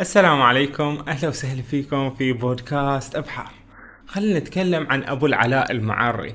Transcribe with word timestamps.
السلام 0.00 0.42
عليكم. 0.42 0.98
أهلا 1.08 1.28
وسهلا 1.28 1.62
فيكم 1.62 2.10
في 2.10 2.32
بودكاست 2.32 3.16
أبحار. 3.16 3.50
خلينا 4.06 4.38
نتكلم 4.38 4.86
عن 4.90 5.04
أبو 5.04 5.26
العلاء 5.26 5.72
المعري. 5.72 6.34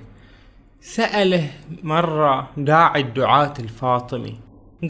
سأله 0.81 1.49
مرة 1.83 2.49
داعي 2.57 3.01
الدعاة 3.01 3.53
الفاطمي. 3.59 4.39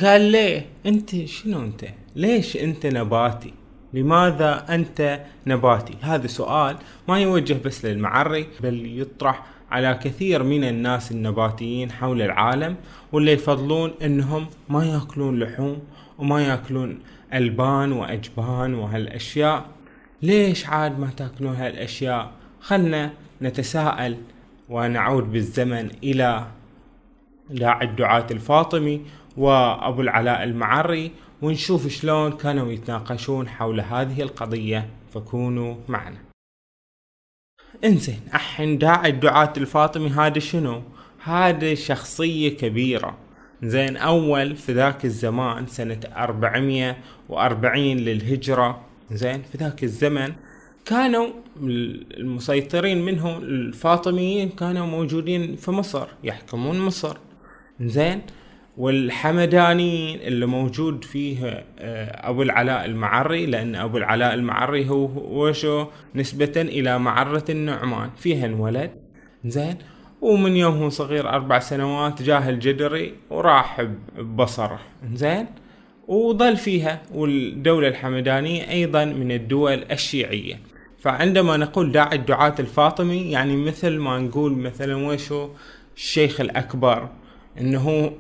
قال 0.01 0.21
ليه؟ 0.21 0.65
أنت 0.86 1.25
شنو 1.25 1.59
أنت؟ 1.59 1.86
ليش 2.15 2.57
أنت 2.57 2.86
نباتي؟ 2.86 3.54
لماذا 3.94 4.65
أنت 4.70 5.21
نباتي؟ 5.47 5.93
هذا 6.01 6.27
سؤال 6.27 6.77
ما 7.07 7.19
يوجه 7.19 7.57
بس 7.65 7.85
للمعري 7.85 8.47
بل 8.61 8.99
يطرح 9.01 9.43
على 9.71 9.99
كثير 10.03 10.43
من 10.43 10.63
الناس 10.63 11.11
النباتيين 11.11 11.91
حول 11.91 12.21
العالم 12.21 12.75
واللي 13.11 13.31
يفضلون 13.31 13.93
إنهم 14.01 14.47
ما 14.69 14.85
يأكلون 14.85 15.39
لحوم 15.39 15.79
وما 16.19 16.43
يأكلون 16.43 16.99
ألبان 17.34 17.91
وأجبان 17.91 18.73
وهالأشياء. 18.73 19.65
ليش 20.21 20.65
عاد 20.65 21.00
ما 21.00 21.10
تأكلون 21.18 21.56
هالأشياء؟ 21.56 22.32
خلنا 22.61 23.14
نتساءل 23.42 24.18
ونعود 24.69 25.32
بالزمن 25.32 25.92
إلى 26.04 26.47
داعي 27.50 27.86
الدعاة 27.86 28.28
الفاطمي 28.32 29.01
وأبو 29.37 30.01
العلاء 30.01 30.43
المعري 30.43 31.11
ونشوف 31.42 31.87
شلون 31.87 32.31
كانوا 32.31 32.72
يتناقشون 32.72 33.50
حول 33.50 33.81
هذه 33.81 34.22
القضية. 34.22 34.89
فكونوا 35.14 35.75
معنا. 35.88 36.17
انزين 37.84 38.22
الحين 38.34 38.78
داعي 38.78 39.09
الدعاة 39.09 39.53
الفاطمي 39.58 40.09
هذا 40.09 40.39
شنو؟ 40.39 40.81
هذا 41.23 41.75
شخصية 41.75 42.58
كبيرة. 42.58 43.17
زين 43.63 43.97
أول 43.97 44.55
في 44.55 44.73
ذاك 44.73 45.05
الزمان 45.05 45.67
سنة 45.67 45.99
440 46.17 47.97
للهجرة. 47.97 48.81
زين 49.11 49.41
في 49.52 49.58
ذاك 49.58 49.83
الزمن 49.83 50.33
كانوا 50.86 51.27
المسيطرين 52.17 53.05
منهم 53.05 53.44
الفاطميين 53.44 54.50
كانوا 54.50 54.86
موجودين 54.86 55.55
في 55.55 55.72
مصر 55.72 56.08
يحكمون 56.23 56.80
مصر. 56.80 57.17
زين 57.81 58.22
والحمدانيين 58.78 60.20
اللي 60.20 60.45
موجود 60.45 61.03
فيه 61.03 61.66
آه، 61.80 62.30
أبو 62.30 62.42
العلاء 62.42 62.86
المعري 62.86 63.45
لأن 63.45 63.75
أبو 63.75 63.98
العلاء 63.98 64.33
المعري 64.33 64.89
هو 64.89 65.09
وشو 65.16 65.86
نسبة 66.16 66.53
إلى 66.61 67.00
معرة 67.00 67.45
النعمان. 67.50 68.09
فيها 68.17 68.45
انولد. 68.45 68.92
زين 69.45 69.75
ومن 70.24 70.58
يوم 70.58 70.74
هو 70.74 70.90
صغير 70.90 71.30
أربع 71.30 71.60
سنوات 71.60 72.22
جاه 72.22 72.50
الجدري 72.50 73.14
وراح 73.30 73.82
ببصرة. 74.18 74.80
زين؟ 75.14 75.46
وظل 76.08 76.58
فيها 76.58 77.02
والدولة 77.14 77.88
الحمدانية 77.88 78.70
أيضا 78.70 79.06
من 79.06 79.32
الدول 79.32 79.84
الشيعية. 79.92 80.60
فعندما 81.00 81.58
نقول 81.58 81.92
داعي 81.92 82.16
الدعاة 82.16 82.56
الفاطمي 82.60 83.32
يعني 83.32 83.56
مثل 83.56 83.98
ما 83.98 84.20
نقول 84.20 84.52
مثلا 84.52 84.96
وشو 84.96 85.50
الشيخ 85.96 86.42
الأكبر 86.42 87.10
إنه 87.60 88.12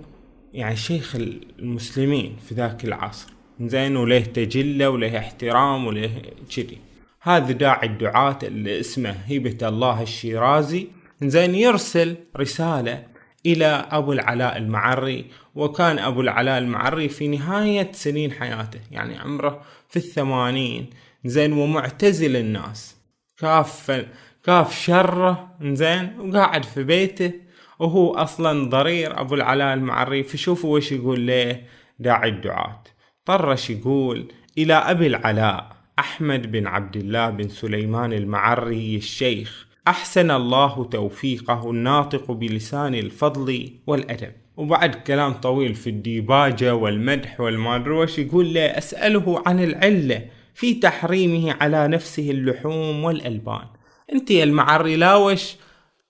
يعني 0.53 0.75
شيخ 0.75 1.15
المسلمين 1.59 2.35
في 2.47 2.55
ذاك 2.55 2.85
العصر. 2.85 3.33
زين؟ 3.61 3.97
وله 3.97 4.19
تجلة 4.19 4.89
وله 4.89 5.17
احترام 5.17 5.87
وله 5.87 6.11
كذي. 6.55 6.77
هذا 7.21 7.51
داعي 7.51 7.87
الدعاة 7.87 8.39
اللي 8.43 8.79
اسمه 8.79 9.09
هبة 9.09 9.67
الله 9.67 10.01
الشيرازي. 10.01 10.87
زين 11.29 11.55
يرسل 11.55 12.15
رسالة 12.37 13.05
إلى 13.45 13.87
أبو 13.91 14.13
العلاء 14.13 14.57
المعري 14.57 15.25
وكان 15.55 15.99
أبو 15.99 16.21
العلاء 16.21 16.57
المعري 16.57 17.09
في 17.09 17.27
نهاية 17.27 17.91
سنين 17.91 18.31
حياته 18.31 18.79
يعني 18.91 19.17
عمره 19.17 19.61
في 19.89 19.97
الثمانين. 19.97 20.89
زين 21.25 21.53
ومعتزل 21.53 22.35
الناس. 22.35 22.95
كاف 23.37 24.05
كاف 24.43 24.79
شره 24.79 25.55
زين 25.61 26.19
وقاعد 26.19 26.65
في 26.65 26.83
بيته 26.83 27.33
وهو 27.79 28.13
أصلا 28.13 28.69
ضرير. 28.69 29.19
أبو 29.21 29.35
العلاء 29.35 29.73
المعري 29.73 30.23
فشوفوا 30.23 30.77
وش 30.77 30.91
يقول 30.91 31.19
ليه 31.19 31.67
داعي 31.99 32.29
الدعاة. 32.29 32.83
طرش 33.25 33.69
يقول 33.69 34.31
إلى 34.57 34.73
أبي 34.73 35.07
العلاء 35.07 35.75
أحمد 35.99 36.51
بن 36.51 36.67
عبد 36.67 36.95
الله 36.95 37.29
بن 37.29 37.49
سليمان 37.49 38.13
المعري 38.13 38.95
الشيخ. 38.95 39.72
أحسن 39.87 40.31
الله 40.31 40.85
توفيقه 40.85 41.71
الناطق 41.71 42.31
بلسان 42.31 42.95
الفضل 42.95 43.69
والأدب. 43.87 44.31
وبعد 44.57 44.95
كلام 44.95 45.33
طويل 45.33 45.75
في 45.75 45.89
الديباجة 45.89 46.75
والمدح 46.75 47.39
والمادروش 47.39 48.19
يقول 48.19 48.53
له 48.53 48.61
أسأله 48.61 49.43
عن 49.45 49.63
العلة 49.63 50.25
في 50.53 50.73
تحريمه 50.73 51.55
على 51.61 51.87
نفسه 51.87 52.31
اللحوم 52.31 53.03
والألبان. 53.03 53.65
أنت 54.13 54.31
يا 54.31 54.43
المعري 54.43 54.95
لا 54.95 55.15
وش 55.15 55.55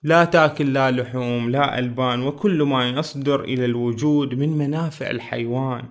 لا 0.02 0.24
تاكل 0.24 0.72
لا 0.72 0.90
لحوم 0.90 1.50
لا 1.50 1.78
ألبان 1.78 2.22
وكل 2.22 2.62
ما 2.62 2.88
يصدر 2.88 3.44
إلى 3.44 3.64
الوجود 3.64 4.34
من 4.34 4.48
منافع 4.48 5.10
الحيوان. 5.10 5.84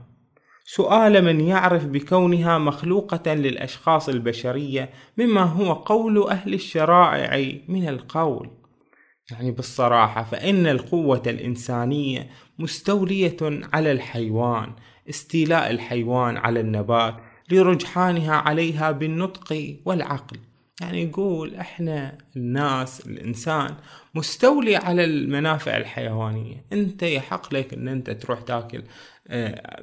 سؤال 0.65 1.25
من 1.25 1.41
يعرف 1.41 1.85
بكونها 1.85 2.57
مخلوقة 2.57 3.33
للأشخاص 3.33 4.09
البشرية 4.09 4.89
مما 5.17 5.41
هو 5.41 5.73
قول 5.73 6.27
أهل 6.27 6.53
الشرائع 6.53 7.59
من 7.67 7.89
القول. 7.89 8.49
يعني 9.31 9.51
بالصراحة 9.51 10.23
فإن 10.23 10.67
القوة 10.67 11.21
الإنسانية 11.27 12.29
مستولية 12.59 13.37
على 13.73 13.91
الحيوان 13.91 14.73
استيلاء 15.09 15.71
الحيوان 15.71 16.37
على 16.37 16.59
النبات 16.59 17.15
لرجحانها 17.51 18.33
عليها 18.33 18.91
بالنطق 18.91 19.77
والعقل. 19.85 20.37
يعني 20.81 21.03
يقول 21.03 21.55
إحنا 21.55 22.17
الناس 22.35 23.07
الإنسان 23.07 23.75
مستولي 24.15 24.75
على 24.75 25.03
المنافع 25.03 25.77
الحيوانية. 25.77 26.65
أنت 26.73 27.03
يحق 27.03 27.53
لك 27.53 27.73
إن 27.73 27.87
أنت 27.87 28.09
تروح 28.09 28.41
تاكل 28.41 28.83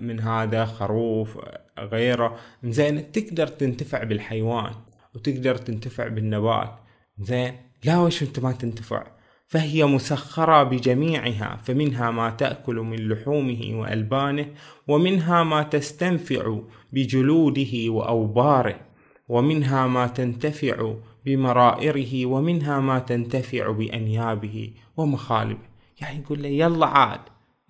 من 0.00 0.20
هذا 0.20 0.64
خروف 0.64 1.38
غيره. 1.78 2.36
زين 2.64 3.12
تقدر 3.12 3.46
تنتفع 3.46 4.04
بالحيوان 4.04 4.72
وتقدر 5.14 5.56
تنتفع 5.56 6.08
بالنبات. 6.08 6.74
زين 7.18 7.56
لا 7.84 7.98
وش 7.98 8.22
انت 8.22 8.40
ما 8.40 8.52
تنتفع؟ 8.52 9.06
فهي 9.46 9.84
مسخرة 9.84 10.62
بجميعها. 10.62 11.60
فمنها 11.64 12.10
ما 12.10 12.30
تأكل 12.30 12.74
من 12.74 13.08
لحومه 13.08 13.70
وألبانه 13.72 14.46
ومنها 14.88 15.42
ما 15.42 15.62
تستنفع 15.62 16.58
بجلوده 16.92 17.72
وأوباره 17.88 18.80
ومنها 19.28 19.86
ما 19.86 20.06
تنتفع 20.06 20.94
بمرائره 21.24 22.26
ومنها 22.26 22.80
ما 22.80 22.98
تنتفع 22.98 23.70
بأنيابه 23.70 24.72
ومخالبه. 24.96 25.70
يعني 26.00 26.18
يقول 26.20 26.42
له 26.42 26.48
يلا 26.48 26.86
عاد 26.86 27.20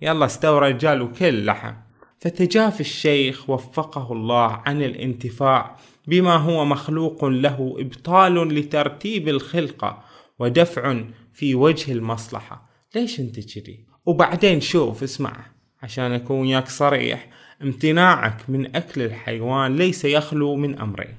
يلا 0.01 0.25
استوى 0.25 0.59
رجال 0.59 1.01
وكل 1.01 1.45
لحم. 1.45 1.73
فتجاف 2.19 2.81
الشيخ 2.81 3.49
وفقه 3.49 4.13
الله 4.13 4.61
عن 4.65 4.81
الانتفاع 4.81 5.77
بما 6.07 6.35
هو 6.35 6.65
مخلوق 6.65 7.25
له 7.25 7.75
إبطال 7.79 8.55
لترتيب 8.55 9.27
الخلقة 9.27 10.03
ودفع 10.39 11.03
في 11.33 11.55
وجه 11.55 11.91
المصلحة. 11.91 12.69
ليش 12.95 13.19
أنت 13.19 13.39
كذي؟ 13.39 13.85
وبعدين 14.05 14.61
شوف 14.61 15.03
اسمع 15.03 15.45
عشان 15.83 16.11
أكون 16.11 16.39
وياك 16.39 16.67
صريح 16.67 17.27
امتناعك 17.61 18.49
من 18.49 18.75
أكل 18.75 19.01
الحيوان 19.01 19.75
ليس 19.75 20.05
يخلو 20.05 20.55
من 20.55 20.79
أمرين. 20.79 21.15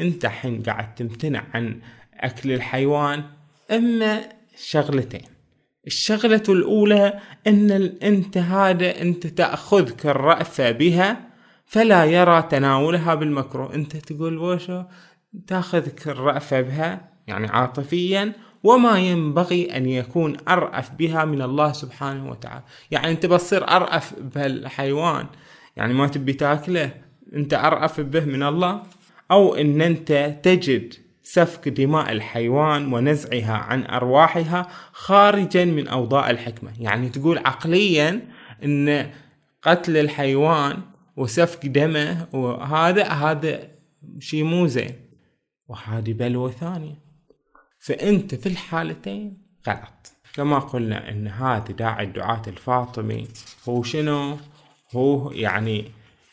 أنت 0.00 0.26
حين 0.26 0.62
قاعد 0.62 0.94
تمتنع 0.94 1.44
عن 1.54 1.80
أكل 2.14 2.52
الحيوان 2.52 3.24
إما 3.70 4.20
شغلتين. 4.56 5.37
الشغلة 5.88 6.42
الأولى 6.48 7.20
أن 7.46 7.70
أنت 8.02 8.38
هذا 8.38 9.02
أنت 9.02 9.26
تأخذك 9.26 10.06
الرأفة 10.06 10.70
بها 10.70 11.20
فلا 11.66 12.04
يرى 12.04 12.42
تناولها 12.42 13.14
بالمكروه. 13.14 13.74
أنت 13.74 13.96
تقول 13.96 14.38
وشو؟ 14.38 14.82
تأخذك 15.46 16.08
الرأفة 16.08 16.60
بها 16.60 17.10
يعني 17.26 17.46
عاطفيا 17.46 18.32
وما 18.64 18.98
ينبغي 18.98 19.76
أن 19.76 19.88
يكون 19.88 20.36
أرأف 20.48 20.90
بها 20.90 21.24
من 21.24 21.42
الله 21.42 21.72
سبحانه 21.72 22.30
وتعالى. 22.30 22.62
يعني 22.90 23.10
أنت 23.10 23.26
بتصير 23.26 23.68
أرأف 23.68 24.14
بهالحيوان. 24.20 25.26
يعني 25.76 25.94
ما 25.94 26.06
تبي 26.06 26.32
تأكله. 26.32 26.90
أنت 27.34 27.54
أرأف 27.54 28.00
به 28.00 28.24
من 28.24 28.42
الله. 28.42 28.82
أو 29.30 29.54
أن 29.54 29.80
أنت 29.80 30.38
تجد 30.42 30.94
سفك 31.30 31.68
دماء 31.68 32.12
الحيوان 32.12 32.92
ونزعها 32.92 33.52
عن 33.52 33.86
أرواحها 33.86 34.68
خارجا 34.92 35.64
من 35.64 35.88
أوضاع 35.88 36.30
الحكمة. 36.30 36.72
يعني 36.80 37.08
تقول 37.08 37.38
عقليا 37.38 38.20
أن 38.64 39.10
قتل 39.62 39.96
الحيوان 39.96 40.82
وسفك 41.16 41.66
دمه 41.66 42.28
وهذا 42.32 43.04
هذا 43.08 43.68
شيء 44.18 44.44
مو 44.44 44.66
زين. 44.66 44.94
وهذه 45.68 46.12
بلوى 46.12 46.52
ثانية. 46.52 46.98
فأنت 47.78 48.34
في 48.34 48.48
الحالتين 48.48 49.38
غلط. 49.68 50.12
كما 50.34 50.58
قلنا 50.58 51.10
أن 51.10 51.28
هذا 51.28 51.72
داعي 51.72 52.04
الدعاة 52.04 52.42
الفاطمي. 52.46 53.28
هو 53.68 53.82
شنو؟ 53.82 54.36
هو 54.92 55.30
يعني 55.30 55.84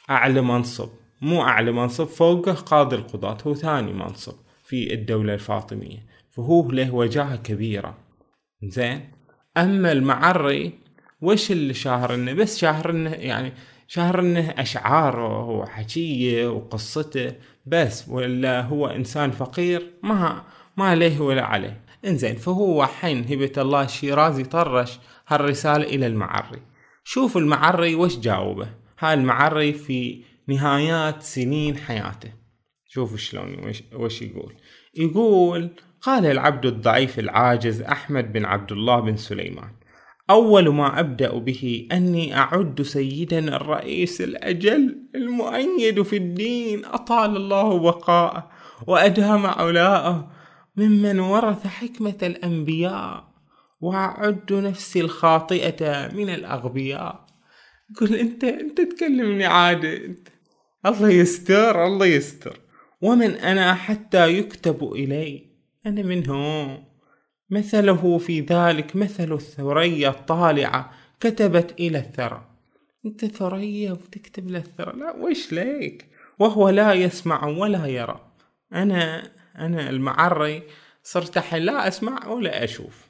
أعلى 0.10 0.42
منصب. 0.42 0.90
مو 1.22 1.42
أعلى 1.42 1.72
منصب 1.72 2.06
فوقه 2.06 2.54
قاضي 2.54 2.96
القضاة 2.96 3.38
هو 3.48 3.54
ثاني 3.54 3.94
منصب. 3.94 4.45
في 4.66 4.94
الدولة 4.94 5.34
الفاطمية 5.34 6.06
فهو 6.32 6.72
له 6.72 6.96
وجاهة 6.96 7.36
كبيرة. 7.36 7.98
زين؟ 8.64 9.12
أما 9.58 9.92
المعري 9.92 10.74
وش 11.22 11.52
اللي 11.52 11.74
شاهر 11.74 12.14
إنه؟ 12.14 12.34
بس 12.34 12.58
شاهر 12.58 12.90
إنه 12.90 13.10
يعني 13.10 13.54
شاهر 13.88 14.20
إنه 14.20 14.54
أشعاره 14.58 15.50
وحكيه 15.50 16.48
وقصته 16.48 17.36
بس 17.66 18.10
ولا 18.10 18.62
هو 18.62 18.88
إنسان 18.88 19.32
فقير؟ 19.32 19.94
ما 20.04 20.44
ما 20.78 20.86
عليه 20.86 21.20
ولا 21.20 21.46
عليه. 21.46 21.82
إنزين 22.06 22.36
فهو 22.36 22.86
حين 22.86 23.24
هبة 23.24 23.52
الله 23.58 23.84
الشيرازي 23.84 24.44
طرش 24.44 25.00
هالرسالة 25.28 25.84
إلى 25.84 26.08
المعري. 26.08 26.62
شوف 27.04 27.38
المعري 27.38 27.96
وش 27.96 28.18
جاوبه. 28.18 28.68
هاي 29.00 29.14
المعري 29.14 29.74
في 29.74 30.24
نهايات 30.48 31.24
سنين 31.24 31.78
حياته. 31.78 32.45
شوف 32.96 33.16
شلون 33.16 33.72
وش, 33.94 34.22
يقول. 34.22 34.54
يقول 34.96 35.70
قال 36.02 36.26
العبد 36.26 36.66
الضعيف 36.66 37.20
العاجز 37.20 37.82
أحمد 37.82 38.34
بن 38.34 38.46
عبد 38.46 38.72
الله 38.72 39.00
بن 39.00 39.18
سليمان. 39.18 39.72
أول 40.30 40.70
ما 40.70 41.00
أبدأ 41.00 41.38
به 41.38 41.88
أني 41.92 42.38
أعد 42.38 42.82
سيدنا 42.82 43.56
الرئيس 43.56 44.22
الأجل 44.22 44.98
المؤيد 45.16 46.02
في 46.02 46.18
الدين. 46.18 46.86
أطال 46.86 47.36
الله 47.36 47.80
بقاءه 47.80 48.52
وأدام 48.88 49.46
علاءه 49.46 50.32
ممن 50.76 51.20
ورث 51.20 51.68
حكمة 51.68 52.18
الأنبياء 52.24 53.28
وأعد 53.82 54.54
نفسي 54.54 55.02
الخاطئة 55.02 56.12
من 56.14 56.30
الأغبياء. 56.30 57.26
قل 58.00 58.16
أنت 58.16 58.44
أنت 58.44 58.82
تكلمني 58.82 59.46
عادي 59.46 60.16
الله 60.86 61.10
يستر 61.10 61.86
الله 61.86 62.06
يستر. 62.06 62.65
ومن 63.02 63.32
أنا 63.32 63.74
حتى 63.74 64.38
يكتب 64.38 64.94
إلي. 64.94 65.46
أنا 65.86 66.02
منه. 66.02 66.84
مثله 67.50 68.18
في 68.18 68.42
ذلك 68.42 68.96
مثل 68.96 69.34
الثريا 69.34 70.10
الطالعة 70.10 70.92
كتبت 71.20 71.76
إلى 71.80 71.98
الثرى. 71.98 72.46
أنت 73.06 73.26
ثريا 73.26 73.92
وتكتب 73.92 74.50
للثرى 74.50 75.00
لا 75.00 75.16
وش 75.16 75.54
ليك؟ 75.54 76.06
وهو 76.40 76.70
لا 76.70 76.94
يسمع 76.94 77.46
ولا 77.46 77.86
يرى. 77.86 78.22
أنا 78.74 79.32
أنا 79.58 79.90
المعري 79.90 80.64
صرت 81.04 81.38
الحين 81.38 81.62
لا 81.62 81.88
أسمع 81.88 82.28
ولا 82.28 82.64
أشوف. 82.64 83.08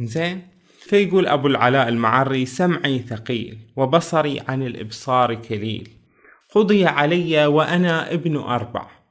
زين. 0.00 0.48
فيقول 0.80 1.26
أبو 1.26 1.46
العلاء 1.46 1.88
المعري 1.88 2.46
سمعي 2.46 2.98
ثقيل 2.98 3.58
وبصري 3.76 4.40
عن 4.48 4.62
الإبصار 4.62 5.34
كليل. 5.34 5.88
قضي 6.54 6.86
علي 6.86 7.46
وأنا 7.46 8.12
ابن 8.12 8.36
أربع. 8.36 9.03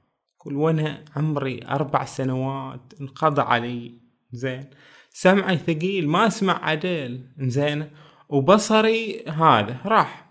كل 0.44 0.56
وأنا 0.56 1.06
عمري 1.16 1.60
أربع 1.70 2.06
سنوات 2.06 2.94
انقضى 3.02 3.42
علي. 3.42 3.92
زين. 4.32 4.66
سمعي 5.10 5.58
ثقيل 5.58 6.10
ما 6.10 6.28
أسمع 6.28 6.66
عدل. 6.66 7.22
زين. 7.40 7.90
وبصري 8.30 9.24
هذا 9.28 9.78
راح 9.86 10.26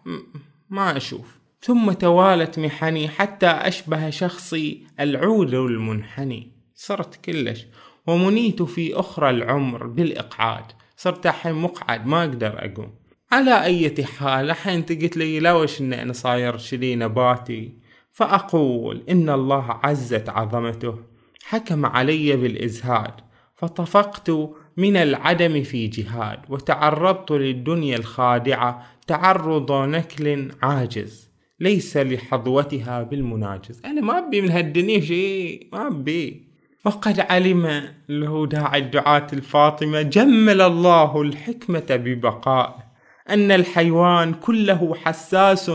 ما 0.71 0.97
أشوف. 0.97 1.39
ثم 1.61 1.93
توالت 1.93 2.59
محني 2.59 3.09
حتى 3.09 3.47
أشبه 3.47 4.11
شخصي 4.11 4.87
العود 5.01 5.55
المنحني. 5.55 6.53
صرت 6.75 7.17
كلش. 7.25 7.67
ومنيت 8.07 8.63
في 8.63 8.95
أخرى 8.95 9.31
العمر 9.31 9.87
بالإقعاد. 9.87 10.65
صرت 10.97 11.27
الحين 11.27 11.55
مقعد 11.55 12.07
ما 12.07 12.25
أقدر 12.25 12.65
أقوم. 12.65 12.95
على 13.33 13.65
اي 13.65 14.05
حال 14.05 14.51
الحين 14.51 14.75
انت 14.75 14.93
قلت 14.93 15.17
لي 15.17 15.41
لوش 15.41 15.81
إن 15.81 15.93
أنا 15.93 16.13
صاير 16.13 16.59
شلي 16.59 16.97
نباتي 16.97 17.82
فأقول 18.13 19.03
إن 19.11 19.31
الله 19.31 19.81
عزت 19.83 20.29
عظمته 20.29 20.99
حكم 21.45 21.87
علي 21.87 22.37
بالإزهاد 22.37 23.15
فطفقت 23.55 24.31
من 24.77 24.97
العدم 24.97 25.63
في 25.63 25.87
جهاد 25.87 26.39
وتعرضت 26.49 27.33
للدنيا 27.33 27.97
الخادعة 27.97 28.87
تعرض 29.07 29.73
نكل 29.73 30.49
عاجز 30.63 31.33
ليس 31.61 31.97
لحظوتها 31.97 33.03
بالمناجز. 33.03 33.83
أنا 33.85 34.01
ما 34.01 34.19
أبي 34.19 34.41
من 34.41 34.51
هالدنيا 34.51 35.01
شيء 35.01 35.69
ما 35.73 35.87
أبي. 35.87 36.53
وقد 36.85 37.21
علم 37.21 37.83
له 38.09 38.47
داعي 38.47 38.79
الدعاة 38.79 39.27
الفاطمة 39.33 40.03
جمل 40.03 40.61
الله 40.61 41.23
الحكمة 41.23 41.87
ببقائه 41.91 42.93
أن 43.31 43.51
الحيوان 43.51 44.35
كله 44.35 44.95
حساس 44.95 45.71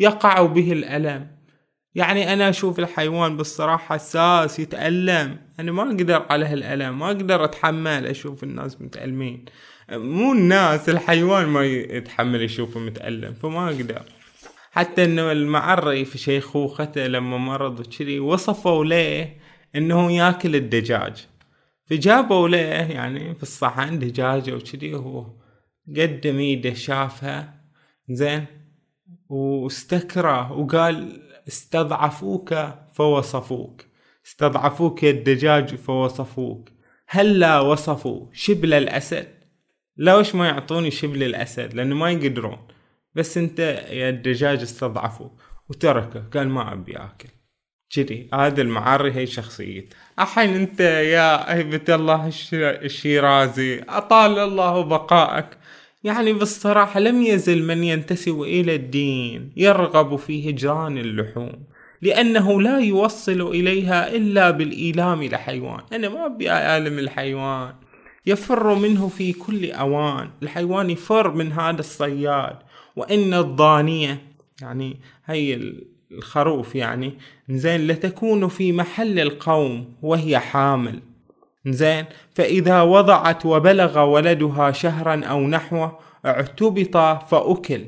يقع 0.00 0.42
به 0.42 0.72
الألم. 0.72 1.26
يعني 1.94 2.32
أنا 2.32 2.48
أشوف 2.48 2.78
الحيوان 2.78 3.36
بالصراحة 3.36 3.94
حساس 3.94 4.58
يتألم. 4.58 5.36
أنا 5.60 5.72
ما 5.72 5.82
أقدر 5.82 6.26
على 6.30 6.46
هالألم 6.46 6.98
ما 6.98 7.06
أقدر 7.06 7.44
أتحمل 7.44 8.06
أشوف 8.06 8.42
الناس 8.44 8.80
متألمين. 8.82 9.44
مو 9.90 10.32
الناس 10.32 10.88
الحيوان 10.88 11.46
ما 11.46 11.64
يتحمل 11.64 12.42
يشوفه 12.42 12.80
متألم 12.80 13.34
فما 13.34 13.66
أقدر. 13.66 14.02
حتى 14.72 15.04
إنه 15.04 15.32
المعري 15.32 16.04
في 16.04 16.18
شيخوخته 16.18 17.06
لما 17.06 17.38
مرض 17.38 17.80
وكذي 17.80 18.20
وصفوا 18.20 18.84
له 18.84 19.32
إنه 19.76 20.12
ياكل 20.12 20.56
الدجاج. 20.56 21.26
فجابوا 21.86 22.48
له 22.48 22.58
يعني 22.58 23.34
في 23.34 23.42
الصحن 23.42 23.98
دجاجة 23.98 24.54
وكذي 24.54 24.94
وهو 24.94 25.26
قدم 25.96 26.38
إيده 26.38 26.74
شافها 26.74 27.54
زين 28.08 28.46
واستكره 29.28 30.52
وقال 30.52 31.29
استضعفوك 31.48 32.54
فوصفوك. 32.94 33.82
استضعفوك 34.26 35.02
يا 35.02 35.10
الدجاج 35.10 35.74
فوصفوك. 35.74 36.68
هلا 37.08 37.60
وصفوا 37.60 38.26
شبل 38.32 38.74
الأسد. 38.74 39.28
لوش 39.96 40.34
ما 40.34 40.46
يعطوني 40.48 40.90
شبل 40.90 41.22
الأسد؟ 41.22 41.74
لأنه 41.74 41.94
ما 41.94 42.10
يقدرون. 42.10 42.58
بس 43.14 43.38
أنت 43.38 43.58
يا 43.90 44.08
الدجاج 44.08 44.60
استضعفوا. 44.60 45.28
وتركه 45.68 46.24
قال 46.34 46.48
ما 46.48 46.72
أبي 46.72 46.96
آكل. 46.96 47.28
كذي 47.90 48.28
هذا 48.34 48.62
المعري 48.62 49.12
هي 49.12 49.26
شخصيته 49.26 49.96
الحين 50.18 50.54
أنت 50.54 50.80
يا 50.80 51.54
هيبة 51.54 51.94
الله 51.94 52.30
الشيرازي 52.54 53.82
أطال 53.88 54.38
الله 54.38 54.82
بقائك. 54.82 55.46
يعني 56.04 56.32
بالصراحة 56.32 57.00
لم 57.00 57.22
يزل 57.22 57.62
من 57.62 57.84
ينتسب 57.84 58.42
إلى 58.42 58.74
الدين 58.74 59.52
يرغب 59.56 60.16
في 60.16 60.50
هجران 60.50 60.98
اللحوم. 60.98 61.64
لأنه 62.02 62.62
لا 62.62 62.78
يوصل 62.78 63.40
إليها 63.40 64.16
إلا 64.16 64.50
بالإيلام 64.50 65.22
لحيوان 65.22 65.80
أنا 65.92 66.08
ما 66.08 66.26
أبي 66.26 66.50
أعلم 66.50 66.98
الحيوان. 66.98 67.74
يفر 68.26 68.74
منه 68.74 69.08
في 69.08 69.32
كل 69.32 69.70
أوان. 69.70 70.30
الحيوان 70.42 70.90
يفر 70.90 71.34
من 71.34 71.52
هذا 71.52 71.80
الصياد. 71.80 72.56
وإن 72.96 73.34
الضانية 73.34 74.22
يعني 74.62 74.96
هي 75.26 75.72
الخروف 76.12 76.74
يعني 76.74 77.12
زين 77.48 77.86
لتكون 77.86 78.48
في 78.48 78.72
محل 78.72 79.18
القوم 79.18 79.94
وهي 80.02 80.38
حامل. 80.38 81.00
زين. 81.66 82.04
فإذا 82.34 82.82
وضعت 82.82 83.46
وبلغ 83.46 83.98
ولدها 83.98 84.70
شهرا 84.70 85.24
أو 85.24 85.40
نحوه 85.40 85.98
اعتبط 86.26 86.96
فأكل. 87.30 87.84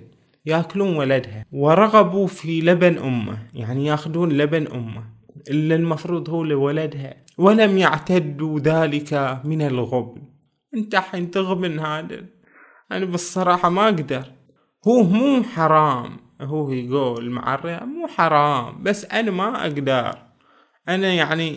يأكلون 0.47 0.97
ولدها. 0.97 1.47
ورغبوا 1.53 2.27
في 2.27 2.61
لبن 2.61 2.99
أمه. 2.99 3.39
يعني 3.55 3.87
يأخذون 3.87 4.33
لبن 4.33 4.67
أمه. 4.67 5.05
إلا 5.51 5.75
المفروض 5.75 6.31
هو 6.31 6.45
لولدها. 6.45 7.15
ولم 7.39 7.79
يعتدوا 7.79 8.61
ذلك 8.61 9.41
من 9.45 9.63
الغبن. 9.63 10.23
أنت 10.75 10.97
حين 10.97 11.31
تغبن 11.31 11.79
هذا. 11.79 12.25
أنا 12.93 13.05
بالصراحة 13.05 13.69
ما 13.69 13.85
أقدر. 13.85 14.25
هو 14.89 15.03
مو 15.03 15.43
حرام. 15.43 16.17
هو 16.41 16.73
يقول 16.73 17.31
معري 17.31 17.81
مو 17.81 18.07
حرام. 18.07 18.83
بس 18.83 19.05
أنا 19.05 19.31
ما 19.31 19.63
أقدر. 19.63 20.19
أنا 20.89 21.13
يعني 21.13 21.57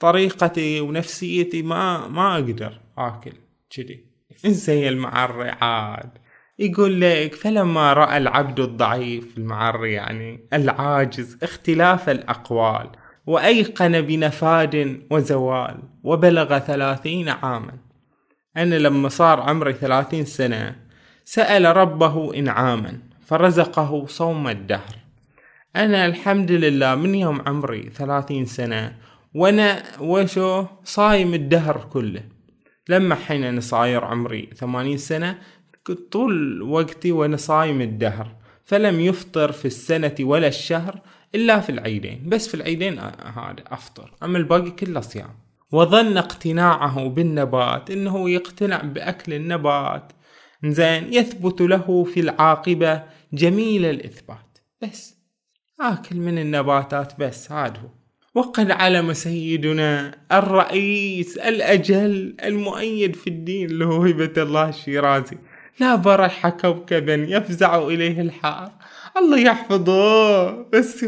طريقتي 0.00 0.80
ونفسيتي 0.80 1.62
ما 1.62 2.08
ما 2.08 2.34
أقدر 2.34 2.80
آكل 2.98 3.32
كذي. 3.70 4.04
زي 4.66 4.88
المعري 4.88 5.50
عاد. 5.50 6.10
يقول 6.58 7.00
لك 7.00 7.34
فلما 7.34 7.92
رأى 7.92 8.16
العبد 8.16 8.60
الضعيف 8.60 9.38
المعري 9.38 9.92
يعني 9.92 10.40
العاجز 10.52 11.38
اختلاف 11.42 12.08
الأقوال 12.08 12.90
وأيقن 13.26 14.00
بنفاد 14.00 15.02
وزوال 15.10 15.82
وبلغ 16.02 16.58
ثلاثين 16.58 17.28
عاما. 17.28 17.72
أنا 18.56 18.74
لما 18.74 19.08
صار 19.08 19.40
عمري 19.40 19.72
ثلاثين 19.72 20.24
سنة 20.24 20.76
سأل 21.24 21.76
ربه 21.76 22.34
إنعاما 22.34 22.98
فرزقه 23.26 24.06
صوم 24.06 24.48
الدهر. 24.48 24.96
أنا 25.76 26.06
الحمد 26.06 26.52
لله 26.52 26.94
من 26.94 27.14
يوم 27.14 27.42
عمري 27.46 27.90
ثلاثين 27.90 28.44
سنة 28.44 28.96
وأنا 29.34 29.82
وشو 30.00 30.66
صايم 30.84 31.34
الدهر 31.34 31.88
كله. 31.92 32.22
لما 32.88 33.14
حين 33.14 33.44
أنا 33.44 33.60
صاير 33.60 34.04
عمري 34.04 34.50
ثمانين 34.54 34.98
سنة 34.98 35.38
طول 36.10 36.62
وقتي 36.62 37.12
وأنا 37.12 37.36
صايم 37.36 37.80
الدهر. 37.80 38.36
فلم 38.64 39.00
يفطر 39.00 39.52
في 39.52 39.64
السنة 39.64 40.14
ولا 40.20 40.46
الشهر 40.46 41.00
إلا 41.34 41.60
في 41.60 41.72
العيدين. 41.72 42.28
بس 42.28 42.48
في 42.48 42.54
العيدين 42.54 42.98
هذا 42.98 43.64
أفطر. 43.66 44.14
أما 44.22 44.38
الباقي 44.38 44.70
كله 44.70 45.00
صيام. 45.00 45.34
وظن 45.72 46.16
اقتناعه 46.16 47.08
بالنبات 47.08 47.90
إنه 47.90 48.30
يقتنع 48.30 48.82
بأكل 48.82 49.34
النبات. 49.34 50.12
زين 50.64 51.12
يثبت 51.12 51.60
له 51.60 52.04
في 52.04 52.20
العاقبة 52.20 53.02
جميل 53.32 53.84
الإثبات. 53.84 54.58
بس 54.82 55.16
آكل 55.80 56.16
من 56.16 56.38
النباتات 56.38 57.20
بس 57.20 57.52
هذا 57.52 57.78
هو. 57.80 57.99
وقد 58.34 58.70
علم 58.70 59.12
سيدنا 59.12 60.14
الرئيس 60.32 61.38
الأجل 61.38 62.36
المؤيد 62.44 63.16
في 63.16 63.26
الدين 63.26 63.70
اللي 63.70 63.84
هو 63.84 64.02
هبة 64.02 64.42
الله 64.42 64.68
الشيرازي. 64.68 65.38
لا 65.80 65.94
برح 65.94 66.48
كوكبا 66.48 67.14
يفزع 67.14 67.78
إليه 67.78 68.20
الحار. 68.20 68.72
الله 69.16 69.38
يحفظه 69.38 70.50
بس 70.62 71.04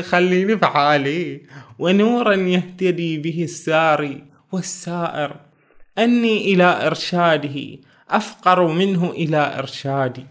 خليني 0.00 0.58
في 0.58 0.66
حالي 0.66 1.40
ونورا 1.78 2.34
يهتدي 2.34 3.18
به 3.18 3.44
الساري 3.44 4.24
والسائر. 4.52 5.36
أني 5.98 6.52
إلى 6.54 6.86
إرشاده 6.86 7.78
أفقر 8.10 8.66
منه 8.66 9.10
إلى 9.10 9.58
إرشادي. 9.58 10.26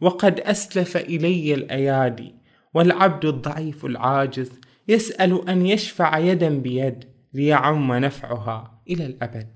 وقد 0.00 0.40
أسلف 0.40 0.96
إلي 0.96 1.54
الأيادي 1.54 2.34
والعبد 2.74 3.24
الضعيف 3.24 3.84
العاجز. 3.84 4.50
يسأل 4.88 5.48
أن 5.48 5.66
يشفع 5.66 6.18
يدا 6.18 6.48
بيد 6.48 7.04
ليعم 7.34 7.92
نفعها 7.92 8.80
إلى 8.90 9.06
الأبد. 9.06 9.48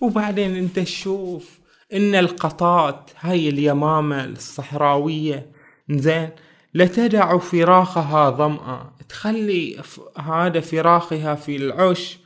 وبعدين 0.00 0.56
أنت 0.56 0.78
تشوف 0.78 1.58
إن 1.92 2.14
القطات 2.14 3.10
هاي 3.20 3.48
اليمامة 3.48 4.24
الصحراوية 4.24 5.46
زين 5.90 6.30
لتدع 6.74 7.38
فراخها 7.38 8.30
ظمأ. 8.30 8.92
تخلي 9.08 9.82
هذا 10.18 10.60
فراخها 10.60 11.34
في 11.34 11.56
العش 11.56 12.18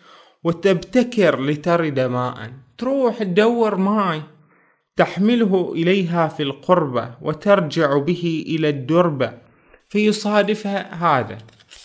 وتبتكر 0.45 1.41
لترد 1.41 2.01
ماء. 2.01 2.53
تروح 2.79 3.23
تدور 3.23 3.77
ماي 3.77 4.23
تحمله 4.97 5.73
إليها 5.73 6.29
في 6.29 6.43
القربة 6.43 7.15
وترجع 7.23 7.99
به 7.99 8.45
إلى 8.47 8.69
الدربة. 8.69 9.33
فيصادفها 9.89 10.95
هذا. 10.95 11.39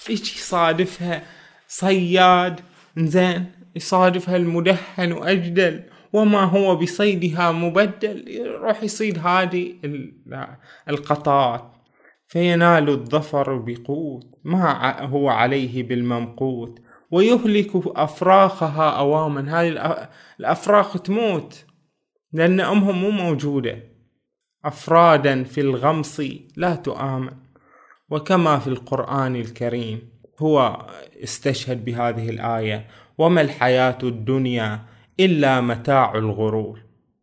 إيش 0.09 0.35
يصادفها؟ 0.35 1.23
صياد. 1.67 2.59
زين 2.97 3.45
يصادفها 3.75 4.35
المدهن 4.35 5.11
وأجدل. 5.11 5.83
وما 6.13 6.43
هو 6.43 6.75
بصيدها 6.75 7.51
مبدل؟ 7.51 8.29
يروح 8.29 8.83
يصيد 8.83 9.19
هذه 9.27 9.73
القطات 10.89 11.71
فينال 12.25 12.89
الظفر 12.89 13.57
بقوت. 13.57 14.25
ما 14.43 15.01
هو 15.01 15.29
عليه 15.29 15.83
بالممقوت 15.83 16.79
ويهلك 17.11 17.71
أفراخها 17.75 18.89
أواما. 18.89 19.61
هذه 19.61 20.07
الأفراخ 20.39 21.01
تموت. 21.01 21.65
لأن 22.33 22.59
أمهم 22.59 23.01
مو 23.01 23.09
موجودة. 23.11 23.83
أفرادا 24.65 25.43
في 25.43 25.61
الغمص 25.61 26.21
لا 26.55 26.75
تؤامن. 26.75 27.46
وكما 28.09 28.59
في 28.59 28.67
القرآن 28.67 29.35
الكريم 29.35 30.09
هو 30.39 30.85
استشهد 31.23 31.85
بهذه 31.85 32.29
الآية 32.29 32.87
وما 33.17 33.41
الحياة 33.41 33.97
الدنيا 34.03 34.79
إلا 35.19 35.61
متاع 35.61 36.15
الغرور. 36.17 36.79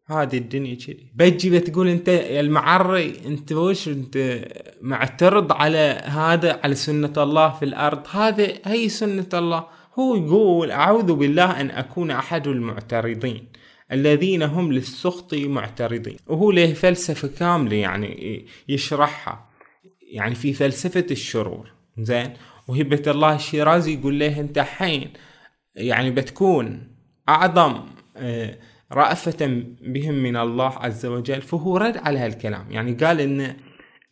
هذه 0.07 0.39
الدنيا 0.39 0.75
كذي. 0.75 1.07
بجي 1.15 1.51
بتقول 1.51 1.89
أنت 1.89 2.09
يا 2.09 2.41
المعري 2.41 3.21
أنت 3.27 3.53
وش 3.53 3.89
أنت 3.89 4.45
معترض 4.81 5.53
على 5.53 6.03
هذا 6.05 6.61
على 6.65 6.75
سنة 6.75 7.13
الله 7.17 7.51
في 7.51 7.65
الأرض؟ 7.65 8.07
هذا 8.11 8.53
هي 8.65 8.89
سنة 8.89 9.29
الله. 9.35 9.67
هو 9.99 10.17
يقول 10.17 10.71
أعوذ 10.71 11.13
بالله 11.13 11.61
أن 11.61 11.71
أكون 11.71 12.11
أحد 12.11 12.47
المعترضين 12.47 13.49
الذين 13.93 14.43
هم 14.43 14.73
للسخط 14.73 15.35
معترضين. 15.35 16.17
وهو 16.27 16.51
له 16.51 16.73
فلسفة 16.73 17.29
كاملة 17.39 17.77
يعني 17.77 18.47
يشرحها. 18.69 19.54
يعني 20.15 20.35
في 20.35 20.53
فلسفة 20.53 21.07
الشرور 21.11 21.73
زين؟ 21.99 22.33
وهبة 22.69 23.03
الله 23.07 23.35
الشيرازي 23.35 23.95
يقول 23.95 24.19
له 24.19 24.41
أنت 24.41 24.59
حين 24.59 25.13
يعني 25.75 26.11
بتكون 26.11 26.97
أعظم 27.29 27.87
آه 28.17 28.59
رأفة 28.93 29.65
بهم 29.81 30.15
من 30.15 30.37
الله 30.37 30.79
عز 30.79 31.07
وجل 31.07 31.43
فهو 31.43 31.77
رد 31.77 31.97
على 31.97 32.19
هالكلام. 32.19 32.71
يعني 32.71 32.93
قال 32.93 33.21
إن 33.21 33.57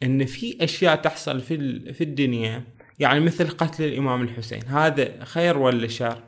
إن 0.02 0.25
في 0.25 0.64
أشياء 0.64 0.97
تحصل 0.97 1.40
في 1.40 1.92
في 1.92 2.04
الدنيا 2.04 2.64
يعني 2.99 3.21
مثل 3.21 3.49
قتل 3.49 3.85
الإمام 3.85 4.23
الحسين. 4.23 4.62
هذا 4.66 5.25
خير 5.25 5.59
ولا 5.59 5.88
شر؟ 5.88 6.23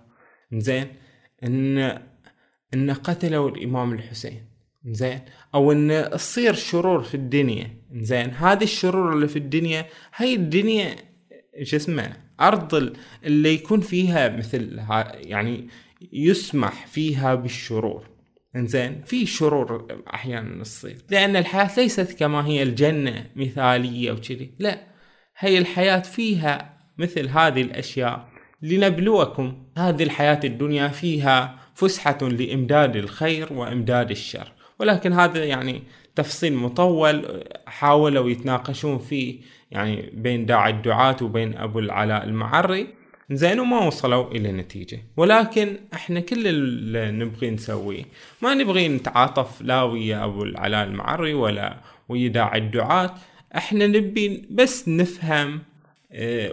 زين؟ 0.52 0.86
إن 1.44 1.78
إن 2.74 2.90
قتلوا 2.90 3.50
الإمام 3.50 3.92
الحسين. 3.92 4.53
زين. 4.86 5.20
أو 5.54 5.72
إن 5.72 6.08
تصير 6.12 6.54
شرور 6.54 7.02
في 7.02 7.14
الدنيا. 7.14 7.70
زين. 7.92 8.30
هذه 8.30 8.64
الشرور 8.64 9.12
اللي 9.12 9.28
في 9.28 9.38
الدنيا 9.38 9.86
هاي 10.16 10.34
الدنيا 10.34 10.96
شو 11.62 11.76
اسمه 11.76 12.12
أرض 12.40 12.92
اللي 13.24 13.54
يكون 13.54 13.80
فيها 13.80 14.28
مثل 14.28 14.80
يعني 15.14 15.68
يسمح 16.12 16.86
فيها 16.86 17.34
بالشرور. 17.34 18.14
انزين 18.56 19.02
في 19.06 19.26
شرور 19.26 19.86
أحيانا 20.14 20.62
تصير. 20.62 20.96
لأن 21.10 21.36
الحياة 21.36 21.70
ليست 21.76 22.18
كما 22.18 22.46
هي 22.46 22.62
الجنة 22.62 23.26
مثالية 23.36 24.12
وكذي 24.12 24.50
لا. 24.58 24.80
هي 25.38 25.58
الحياة 25.58 25.98
فيها 25.98 26.78
مثل 26.98 27.28
هذه 27.28 27.62
الأشياء. 27.62 28.28
لنبلوكم. 28.62 29.66
هذه 29.78 30.02
الحياة 30.02 30.40
الدنيا 30.44 30.88
فيها 30.88 31.58
فسحة 31.74 32.18
لإمداد 32.22 32.96
الخير 32.96 33.52
وإمداد 33.52 34.10
الشر. 34.10 34.52
ولكن 34.78 35.12
هذا 35.12 35.44
يعني 35.44 35.82
تفصيل 36.14 36.54
مطول 36.54 37.44
حاولوا 37.66 38.30
يتناقشون 38.30 38.98
فيه 38.98 39.40
يعني 39.70 40.10
بين 40.14 40.46
داعي 40.46 40.70
الدعاة 40.70 41.16
وبين 41.22 41.56
أبو 41.56 41.78
العلاء 41.78 42.24
المعري. 42.24 42.86
زين 43.30 43.60
وما 43.60 43.86
وصلوا 43.86 44.30
إلى 44.30 44.52
نتيجة. 44.52 44.98
ولكن 45.16 45.76
إحنا 45.94 46.20
كل 46.20 46.46
اللي 46.46 47.10
نبغي 47.10 47.50
نسويه 47.50 48.04
ما 48.42 48.54
نبغي 48.54 48.88
نتعاطف 48.88 49.62
لا 49.62 49.82
ويا 49.82 50.24
أبو 50.24 50.42
العلاء 50.42 50.84
المعري 50.84 51.34
ولا 51.34 51.76
ويا 52.08 52.28
داعي 52.28 52.58
الدعاة. 52.58 53.14
إحنا 53.56 53.86
نبي 53.86 54.46
بس 54.50 54.88
نفهم 54.88 55.60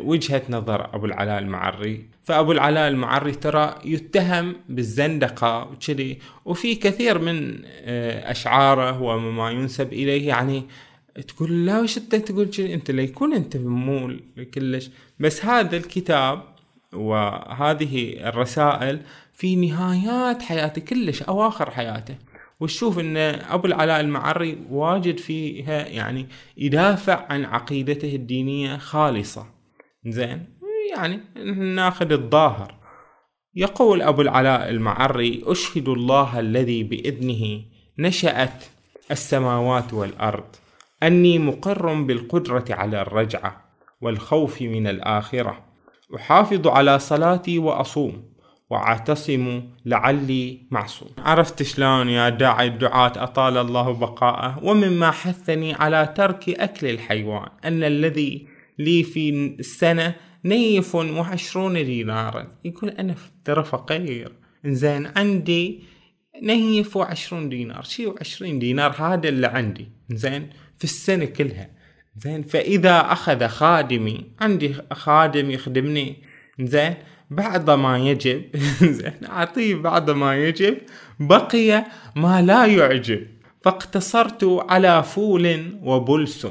وجهة 0.02 0.42
نظر 0.50 0.96
أبو 0.96 1.06
العلاء 1.06 1.40
المعري 1.40 2.06
فأبو 2.24 2.52
العلاء 2.52 2.88
المعري 2.88 3.32
ترى 3.32 3.76
يتهم 3.86 4.56
بالزندقة 4.70 5.64
وكذي. 5.64 6.18
وفي 6.46 6.76
كثير 6.76 7.20
من 7.20 7.62
آه 7.66 8.32
أشعاره 8.32 9.02
وما 9.02 9.52
ينسب 9.52 9.94
إليه. 9.94 10.28
يعني 10.28 10.64
تقول 11.28 11.66
لا 11.66 11.80
وش 11.80 11.98
أنت 11.98 12.16
تقول 12.16 12.46
كذي؟ 12.46 12.74
أنت 12.74 12.92
ليكون 12.92 13.34
أنت 13.34 13.58
مو 13.58 14.18
كلش. 14.54 14.90
بس 15.20 15.46
هذا 15.46 15.78
الكتاب 15.78 16.44
وهذه 16.94 18.14
الرسائل 18.30 19.02
في 19.34 19.56
نهايات 19.56 20.42
حياته 20.42 20.82
كلش 20.82 21.24
أواخر 21.24 21.72
حياته. 21.72 22.16
وتشوف 22.62 23.00
إن 23.00 23.18
أبو 23.18 23.68
العلاء 23.68 24.00
المعري 24.00 24.58
واجد 24.70 25.20
فيها 25.20 25.88
يعني 25.88 26.28
يدافع 26.58 27.26
عن 27.30 27.46
عقيدته 27.46 28.16
الدينية 28.16 28.78
خالصة. 28.78 29.46
زين؟ 30.06 30.46
يعني 30.96 31.20
ناخذ 31.76 32.12
الظاهر. 32.12 32.76
يقول 33.56 34.02
أبو 34.02 34.22
العلاء 34.22 34.70
المعري 34.70 35.42
أشهد 35.46 35.90
الله 35.90 36.40
الذي 36.40 36.84
بإذنه 36.84 37.64
نشأت 38.00 38.64
السماوات 39.12 39.94
والأرض. 39.94 40.56
أني 41.04 41.40
مقر 41.40 41.94
بالقدرة 41.94 42.66
على 42.70 43.02
الرجعة 43.02 43.66
والخوف 44.02 44.62
من 44.62 44.88
الآخرة. 44.88 45.66
أحافظ 46.16 46.68
على 46.68 47.00
صلاتي 47.00 47.60
وأصوم. 47.60 48.31
وأعتصم 48.72 49.64
لعلي 49.86 50.68
معصوم. 50.72 51.10
عرفت 51.18 51.64
شلون 51.64 52.10
يا 52.10 52.30
داعي 52.30 52.68
الدعاة 52.68 53.14
أطال 53.16 53.58
الله 53.58 53.92
بقاءه؟ 53.94 54.60
ومما 54.64 55.12
حثني 55.12 55.74
على 55.74 56.14
ترك 56.18 56.50
أكل 56.50 56.88
الحيوان. 56.88 57.50
أن 57.66 57.84
الذي 57.84 58.48
لي 58.80 59.04
في 59.04 59.30
السنة 59.60 60.16
نيف 60.46 60.96
وعشرون 60.96 61.74
دينارا. 61.74 62.48
يقول 62.66 62.90
أنا 62.90 63.16
ترى 63.46 63.64
فقير 63.64 64.32
زين 64.66 65.12
عندي 65.16 65.84
نيف 66.44 66.98
وعشرون 66.98 67.50
دينار. 67.50 67.84
شي 67.84 68.08
وعشرين 68.08 68.60
دينار 68.60 68.92
هذا 68.92 69.30
اللي 69.30 69.48
عندي. 69.48 69.88
زين 70.10 70.50
في 70.78 70.84
السنة 70.84 71.26
كلها. 71.26 71.70
زين 72.16 72.44
فإذا 72.44 73.12
أخذ 73.12 73.48
خادمي 73.48 74.26
عندي 74.42 74.76
خادم 74.92 75.52
يخدمني. 75.52 76.16
زين 76.60 76.94
بعد 77.32 77.70
ما 77.70 77.98
يجب. 77.98 78.56
زين 79.00 79.26
أعطيه 79.30 79.76
بعد 79.76 80.10
ما 80.10 80.36
يجب. 80.36 80.78
بقي 81.20 81.86
ما 82.16 82.42
لا 82.42 82.66
يعجب. 82.66 83.28
فاقتصرت 83.62 84.44
على 84.44 85.04
فول 85.04 85.78
وبلس. 85.84 86.48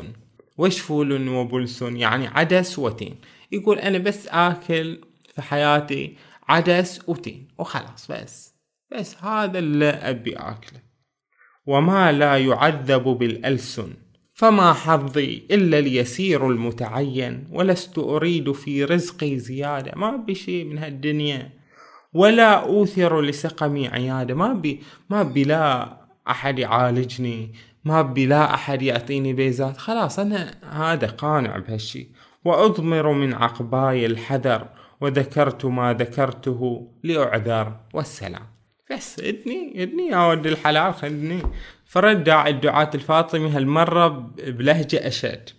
وش 0.59 0.81
فول 0.81 1.29
وبلس؟ 1.29 1.83
يعني 1.83 2.27
عدس 2.27 2.79
وتين. 2.79 3.17
يقول 3.53 3.79
أنا 3.79 3.99
بس 3.99 4.29
آكل 4.29 5.01
في 5.35 5.43
حياتي 5.43 6.17
عدس 6.49 7.01
وتين 7.07 7.49
وخلاص 7.59 8.11
بس 8.11 8.55
بس 8.93 9.25
هذا 9.25 9.59
اللي 9.59 9.89
أبي 9.89 10.37
آكله. 10.37 10.81
وما 11.67 12.13
لا 12.13 12.37
يعذب 12.39 13.03
بالألسن. 13.03 13.93
فما 14.40 14.73
حظي 14.73 15.42
إلا 15.50 15.78
اليسير 15.78 16.49
المتعين 16.49 17.49
ولست 17.52 17.99
أريد 17.99 18.52
في 18.52 18.85
رزقي 18.85 19.38
زيادة. 19.38 19.92
ما 19.97 20.16
بشي 20.16 20.64
من 20.64 20.78
هالدنيا. 20.78 21.52
ولا 22.14 22.52
أوثر 22.52 23.20
لسقمي 23.20 23.88
عيادة. 23.88 24.35
ما 24.35 24.52
بي 24.52 24.80
ما 25.11 25.23
بي 25.23 25.44
لا 25.44 25.97
أحد 26.30 26.59
يعالجني. 26.59 27.52
ما 27.85 28.02
بي 28.02 28.26
لا 28.26 28.54
أحد 28.54 28.82
يعطيني 28.82 29.32
بيزات. 29.32 29.76
خلاص 29.76 30.18
أنا 30.18 30.54
هذا 30.70 31.06
قانع 31.06 31.59
بهالشي. 31.59 32.09
وأضمر 32.44 33.12
من 33.12 33.35
عقباي 33.35 34.06
الحذر 34.06 34.68
وذكرت 35.00 35.64
ما 35.64 35.92
ذكرته 35.92 36.90
لأعذر. 37.02 37.76
والسلام. 37.94 38.47
بس 38.92 39.20
ادني 39.20 39.82
ادني 39.82 40.06
يا 40.09 40.26
ولد 40.26 40.47
الحلال 40.47 40.94
خدني 40.94 41.42
فرد 41.90 42.28
الدعاة 42.28 42.90
الفاطمي 42.94 43.50
هالمرة 43.50 44.09
بلهجة 44.38 45.06
أشد. 45.09 45.50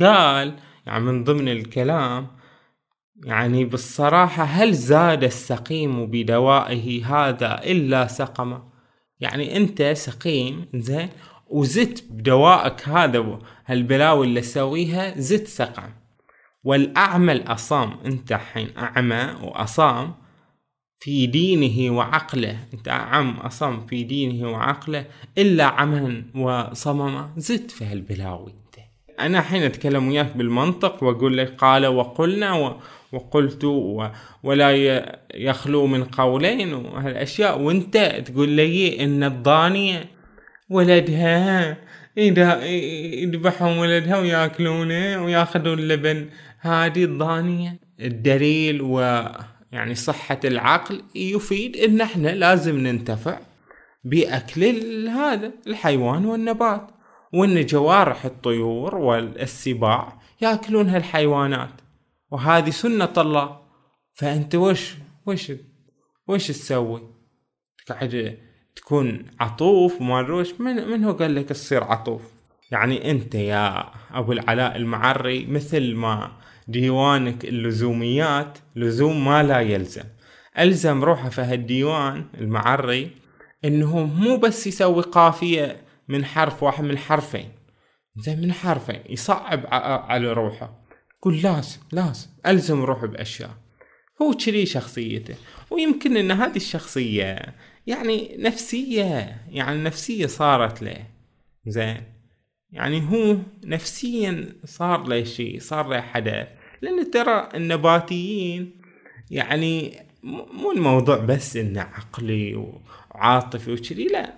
قال 0.00 0.54
يعني 0.86 1.04
من 1.04 1.24
ضمن 1.24 1.48
الكلام 1.48 2.26
يعني 3.24 3.64
بالصراحة 3.64 4.44
هل 4.44 4.72
زاد 4.72 5.24
السقيم 5.24 6.06
بدوائه 6.06 7.06
هذا 7.06 7.60
إلا 7.64 8.06
سقمه 8.06 8.62
يعني 9.20 9.56
أنت 9.56 9.82
سقيم 9.82 10.68
زين 10.74 11.08
وزدت 11.46 12.04
بدوائك 12.10 12.88
هذا 12.88 13.38
هالبلاوي 13.66 14.26
اللي 14.26 14.40
تسويها 14.40 15.18
زدت 15.18 15.46
سقم. 15.46 15.90
والأعمى 16.64 17.32
الأصام 17.32 17.98
أنت 18.06 18.32
حين 18.32 18.78
أعمى 18.78 19.34
وأصام 19.42 20.14
في 21.00 21.26
دينه 21.26 21.96
وعقله. 21.96 22.58
أنت 22.74 22.88
عم 22.88 23.30
أصم 23.30 23.86
في 23.86 24.04
دينه 24.04 24.50
وعقله 24.50 25.04
إلا 25.38 25.64
عما 25.64 26.24
وصمم. 26.34 27.26
زدت 27.36 27.70
في 27.70 27.84
هالبلاوي 27.84 28.46
أنت. 28.46 28.84
أنا 29.20 29.40
حين 29.40 29.62
أتكلم 29.62 30.08
وياك 30.08 30.36
بالمنطق 30.36 31.04
وأقول 31.04 31.38
لك 31.38 31.54
قال 31.54 31.86
وقلنا 31.86 32.52
و 32.52 32.76
وقلت 33.12 33.64
و 33.64 34.06
ولا 34.42 34.72
يخلو 35.34 35.86
من 35.86 36.04
قولين 36.04 36.74
وهالأشياء. 36.74 37.60
وأنت 37.60 38.22
تقول 38.26 38.48
لي 38.48 39.04
إن 39.04 39.22
الضانية 39.22 40.04
ولدها 40.70 41.76
يذبحون 42.16 43.78
ولدها 43.78 44.18
ويأكلونه 44.18 45.24
ويأخذون 45.24 45.78
اللبن 45.78 46.28
هذه 46.60 47.04
الضانية 47.04 47.80
الدليل 48.00 48.82
و 48.82 49.24
يعني 49.72 49.94
صحة 49.94 50.40
العقل 50.44 51.02
يفيد 51.14 51.76
إن 51.76 52.00
إحنا 52.00 52.28
لازم 52.28 52.78
ننتفع 52.78 53.38
بأكل 54.04 55.08
هذا 55.08 55.52
الحيوان 55.66 56.26
والنبات. 56.26 56.90
وإن 57.32 57.66
جوارح 57.66 58.24
الطيور 58.24 58.94
والسباع 58.94 60.20
ياكلون 60.40 60.88
هالحيوانات 60.88 61.80
وهذه 62.30 62.70
سنة 62.70 63.12
الله. 63.18 63.60
فأنت 64.14 64.54
وش 64.54 64.94
وش 65.26 65.52
وش 66.28 66.48
تسوي؟ 66.48 67.02
قاعد 67.88 68.38
تكون 68.76 69.26
عطوف 69.40 70.00
وما 70.00 70.20
روش 70.20 70.60
من, 70.60 70.88
من 70.88 71.04
هو 71.04 71.12
قال 71.12 71.34
لك 71.34 71.48
تصير 71.48 71.84
عطوف؟ 71.84 72.22
يعني 72.70 73.10
أنت 73.10 73.34
يا 73.34 73.84
أبو 74.10 74.32
العلاء 74.32 74.76
المعري 74.76 75.46
مثل 75.46 75.94
ما 75.94 76.32
ديوانك 76.68 77.44
اللزوميات 77.44 78.58
لزوم 78.76 79.24
ما 79.24 79.42
لا 79.42 79.60
يلزم. 79.60 80.04
ألزم 80.58 81.04
روحه 81.04 81.28
في 81.28 81.40
هالديوان 81.40 82.26
المعري 82.40 83.10
إنه 83.64 84.06
مو 84.06 84.36
بس 84.36 84.66
يسوي 84.66 85.02
قافية 85.02 85.80
من 86.08 86.24
حرف 86.24 86.62
واحد 86.62 86.84
من 86.84 86.98
حرفين. 86.98 87.52
زين 88.16 88.40
من 88.40 88.52
حرفين. 88.52 89.00
يصعب 89.08 89.66
على 89.70 90.32
روحه. 90.32 90.84
يقول 91.18 91.42
لازم 91.42 91.78
لازم. 91.92 92.28
ألزم 92.46 92.82
روحه 92.82 93.06
بأشياء. 93.06 93.50
هو 94.22 94.32
كذي 94.32 94.66
شخصيته. 94.66 95.34
ويمكن 95.70 96.16
إن 96.16 96.30
هذه 96.30 96.56
الشخصية 96.56 97.54
يعني 97.86 98.36
نفسية 98.38 99.40
يعني 99.48 99.82
نفسية 99.82 100.26
صارت 100.26 100.82
له. 100.82 101.06
زين. 101.66 102.02
يعني 102.70 103.10
هو 103.10 103.36
نفسيا 103.64 104.52
صار 104.64 105.06
له 105.06 105.24
شيء 105.24 105.60
صار 105.60 105.88
له 105.88 106.00
حدث. 106.00 106.57
لأن 106.82 107.10
ترى 107.10 107.48
النباتيين 107.54 108.70
يعني 109.30 109.98
مو 110.52 110.72
الموضوع 110.72 111.16
بس 111.16 111.56
إنه 111.56 111.80
عقلي 111.80 112.54
وعاطفي 113.14 113.72
وكذي 113.72 114.04
لا. 114.04 114.34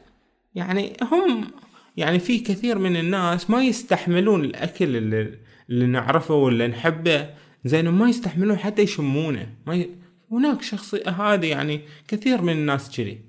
يعني 0.55 0.97
هم 1.03 1.51
يعني 1.97 2.19
في 2.19 2.39
كثير 2.39 2.79
من 2.79 2.97
الناس 2.97 3.51
ما 3.51 3.65
يستحملون 3.65 4.45
الأكل 4.45 4.97
اللي, 4.97 5.39
اللي 5.71 5.87
نعرفه 5.87 6.35
ولا 6.35 6.67
نحبه. 6.67 7.31
زين 7.65 7.89
ما 7.89 8.09
يستحملون 8.09 8.59
حتى 8.59 8.83
يشمونه. 8.83 9.49
ما 9.67 9.75
ي... 9.75 9.91
هناك 10.33 10.63
شخصية 10.63 11.09
هذه 11.09 11.47
يعني 11.47 11.81
كثير 12.09 12.43
من 12.43 12.53
الناس 12.53 12.97
كذي. 12.97 13.21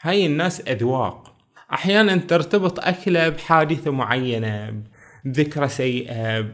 هاي 0.00 0.26
الناس 0.26 0.60
أذواق. 0.60 1.36
أحيانا 1.72 2.16
ترتبط 2.16 2.80
أكله 2.80 3.28
بحادثة 3.28 3.90
معينة 3.90 4.82
بذكرى 5.24 5.68
سيئة 5.68 6.46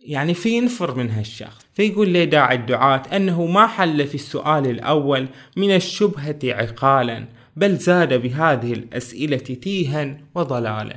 يعني 0.00 0.34
في 0.34 0.48
ينفر 0.56 0.94
من 0.94 1.10
هالشخص. 1.10 1.66
فيقول 1.74 2.08
لي 2.08 2.26
داعي 2.26 2.56
الدعاة 2.56 3.02
أنه 3.16 3.46
ما 3.46 3.66
حل 3.66 4.06
في 4.06 4.14
السؤال 4.14 4.66
الأول 4.66 5.28
من 5.56 5.74
الشبهة 5.74 6.38
عقالا 6.44 7.24
بل 7.56 7.76
زاد 7.76 8.22
بهذه 8.22 8.72
الأسئلة 8.72 9.36
تيها 9.36 10.16
وضلالا. 10.34 10.96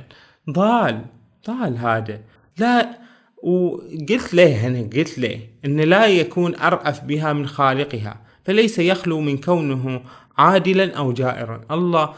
ضال 0.50 1.04
ضال 1.46 1.78
هذا. 1.78 2.20
لا 2.58 2.98
وقلت 3.42 4.34
له 4.34 4.66
أنا 4.66 4.80
قلت 4.80 5.18
له 5.18 5.40
أن 5.64 5.80
لا 5.80 6.06
يكون 6.06 6.56
أرأف 6.56 7.04
بها 7.04 7.32
من 7.32 7.46
خالقها 7.46 8.20
فليس 8.44 8.78
يخلو 8.78 9.20
من 9.20 9.38
كونه 9.38 10.00
عادلا 10.38 10.96
أو 10.96 11.12
جائرا. 11.12 11.60
الله 11.70 12.14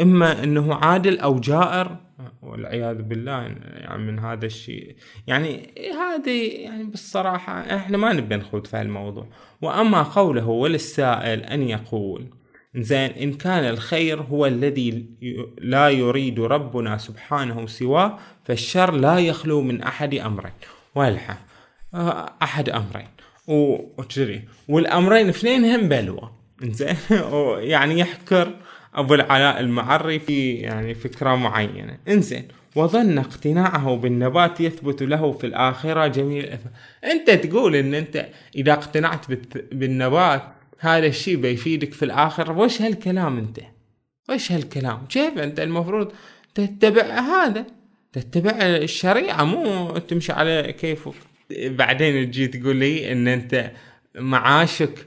إما 0.00 0.44
أنه 0.44 0.74
عادل 0.74 1.18
أو 1.18 1.38
جائر 1.40 1.96
والعياذ 2.42 3.02
بالله 3.02 3.32
يعني 3.32 4.02
من 4.02 4.18
هذا 4.18 4.46
الشيء. 4.46 4.96
يعني 5.26 5.74
هذه 5.76 6.62
يعني 6.64 6.84
بالصراحة 6.84 7.60
إحنا 7.76 7.96
ما 7.96 8.12
نبي 8.12 8.36
نخوض 8.36 8.66
في 8.66 8.80
الموضوع 8.80 9.26
وأما 9.62 10.02
قوله 10.02 10.46
وللسائل 10.46 11.40
أن 11.40 11.62
يقول 11.62 12.26
زين 12.76 13.10
إن 13.10 13.32
كان 13.32 13.64
الخير 13.64 14.22
هو 14.22 14.46
الذي 14.46 15.06
لا 15.58 15.88
يريد 15.88 16.40
ربنا 16.40 16.98
سبحانه 16.98 17.66
سواه 17.66 18.18
فالشر 18.44 18.94
لا 18.94 19.18
يخلو 19.18 19.60
من 19.60 19.82
أحد 19.82 20.14
أمرين. 20.14 20.52
والحا 20.94 21.36
أحد 22.42 22.68
أمرين. 22.68 23.08
وتجري 23.46 24.42
والأمرين 24.68 25.28
اثنين 25.28 25.64
هم 25.64 25.88
بلوى. 25.88 26.30
زين 26.62 26.96
يعني 27.58 27.98
يحكر 27.98 28.54
أبو 28.98 29.14
العلاء 29.14 29.60
المعري 29.60 30.18
في 30.18 30.54
يعني 30.54 30.94
فكرة 30.94 31.36
معينة. 31.36 31.98
إنزين 32.08 32.48
وظن 32.76 33.18
اقتناعه 33.18 33.96
بالنبات 33.96 34.60
يثبت 34.60 35.02
له 35.02 35.32
في 35.32 35.46
الآخرة 35.46 36.06
الأثر 36.20 36.70
أنت 37.04 37.30
تقول 37.30 37.76
أن 37.76 37.94
أنت 37.94 38.28
إذا 38.56 38.72
اقتنعت 38.72 39.24
بالنبات 39.72 40.42
هذا 40.78 41.06
الشيء 41.06 41.36
بيفيدك 41.36 41.92
في 41.92 42.04
الآخرة 42.04 42.58
وش 42.58 42.82
هالكلام 42.82 43.38
أنت؟ 43.38 43.60
وش 44.30 44.52
هالكلام؟ 44.52 45.06
كيف 45.08 45.38
أنت 45.38 45.60
المفروض 45.60 46.12
تتبع 46.54 47.20
هذا؟ 47.20 47.66
تتبع 48.12 48.50
الشريعة 48.62 49.44
مو 49.44 49.98
تمشي 49.98 50.32
على 50.32 50.74
كيفك. 50.80 51.14
بعدين 51.50 52.30
تجي 52.30 52.46
تقول 52.46 52.76
لي 52.76 53.12
أن 53.12 53.28
أنت 53.28 53.70
معاشك 54.14 55.06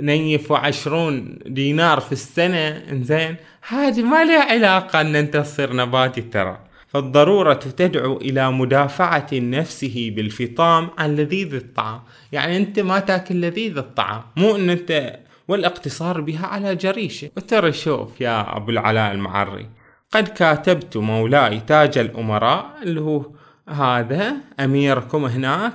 نيف 0.00 0.50
وعشرون 0.50 1.38
دينار 1.46 2.00
في 2.00 2.12
السنة 2.12 2.68
إنزين. 2.68 3.36
هذه 3.68 4.02
ما 4.02 4.24
لها 4.24 4.52
علاقة 4.52 5.00
أن 5.00 5.16
أنت 5.16 5.36
تصير 5.36 5.72
نباتي 5.76 6.20
ترى. 6.20 6.58
فالضرورة 6.88 7.52
تدعو 7.52 8.16
إلى 8.16 8.52
مدافعة 8.52 9.28
نفسه 9.32 10.12
بالفطام 10.16 10.90
عن 10.98 11.16
لذيذ 11.16 11.54
الطعام. 11.54 12.00
يعني 12.32 12.56
أنت 12.56 12.80
ما 12.80 12.98
تأكل 12.98 13.40
لذيذ 13.40 13.78
الطعام. 13.78 14.22
مو 14.36 14.56
أن 14.56 14.70
أنت 14.70 15.18
والاقتصار 15.48 16.20
بها 16.20 16.46
على 16.46 16.76
جريشة. 16.76 17.30
وترى 17.36 17.72
شوف 17.72 18.20
يا 18.20 18.56
أبو 18.56 18.70
العلاء 18.70 19.12
المعري 19.12 19.66
قد 20.12 20.28
كاتبت 20.28 20.96
مولاي 20.96 21.60
تاج 21.60 21.98
الأمراء 21.98 22.70
اللي 22.82 23.00
هو 23.00 23.30
هذا 23.68 24.34
أميركم 24.60 25.24
هناك 25.24 25.74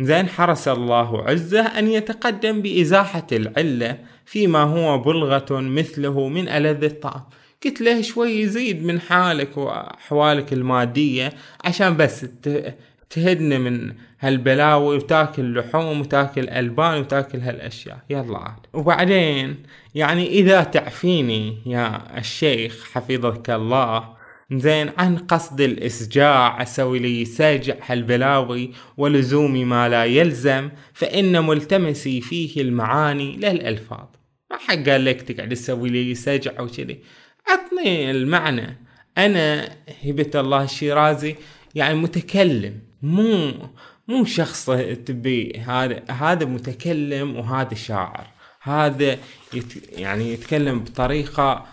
زين 0.00 0.28
حرس 0.28 0.68
الله 0.68 1.22
عزه 1.22 1.60
أن 1.60 1.88
يتقدم 1.88 2.62
بإزاحة 2.62 3.26
العلة 3.32 3.98
فيما 4.26 4.62
هو 4.62 4.98
بلغة 4.98 5.46
مثله 5.50 6.28
من 6.28 6.48
ألذ 6.48 6.84
الطعام. 6.84 7.22
قلت 7.64 7.80
له 7.80 8.02
شوي 8.02 8.40
يزيد 8.40 8.84
من 8.84 9.00
حالك 9.00 9.56
وأحوالك 9.56 10.52
المادية 10.52 11.32
عشان 11.64 11.96
بس 11.96 12.26
تهدنا 13.10 13.58
من 13.58 13.92
هالبلاوي 14.20 14.96
وتاكل 14.96 15.58
لحوم 15.58 16.00
وتاكل 16.00 16.48
ألبان 16.48 17.00
وتاكل 17.00 17.38
هالأشياء. 17.38 17.98
يلا 18.10 18.38
عاد. 18.38 18.66
وبعدين 18.72 19.56
يعني 19.94 20.28
إذا 20.28 20.62
تعفيني 20.62 21.58
يا 21.66 22.02
الشيخ 22.18 22.84
حفظك 22.92 23.50
الله 23.50 24.19
زين 24.52 24.90
عن 24.98 25.16
قصد 25.16 25.60
الإسجاع 25.60 26.62
أسوي 26.62 26.98
لي 26.98 27.24
سجع 27.24 27.74
هالبلاوي 27.86 28.70
ولزوم 28.96 29.68
ما 29.68 29.88
لا 29.88 30.04
يلزم 30.04 30.70
فإن 30.92 31.46
ملتمسي 31.46 32.20
فيه 32.20 32.62
المعاني 32.62 33.36
لا 33.36 33.50
الألفاظ 33.50 34.06
ما 34.50 34.56
حق 34.56 34.74
قال 34.74 35.04
لك 35.04 35.22
تقعد 35.22 35.48
تسوي 35.48 35.88
لي 35.88 36.14
سجع 36.14 36.60
وكذي 36.60 36.98
عطني 37.48 38.10
المعنى. 38.10 38.76
أنا 39.18 39.68
هبة 40.04 40.30
الله 40.34 40.64
الشيرازي 40.64 41.36
يعني 41.74 41.94
متكلم 41.94 42.80
مو 43.02 43.52
مو 44.08 44.24
شخص 44.24 44.66
تبي 45.06 45.58
هذا 45.58 46.02
هذا 46.10 46.46
متكلم 46.46 47.36
وهذا 47.36 47.74
شاعر. 47.74 48.26
هذا 48.62 49.18
يت 49.54 49.98
يعني 49.98 50.32
يتكلم 50.32 50.78
بطريقة 50.80 51.66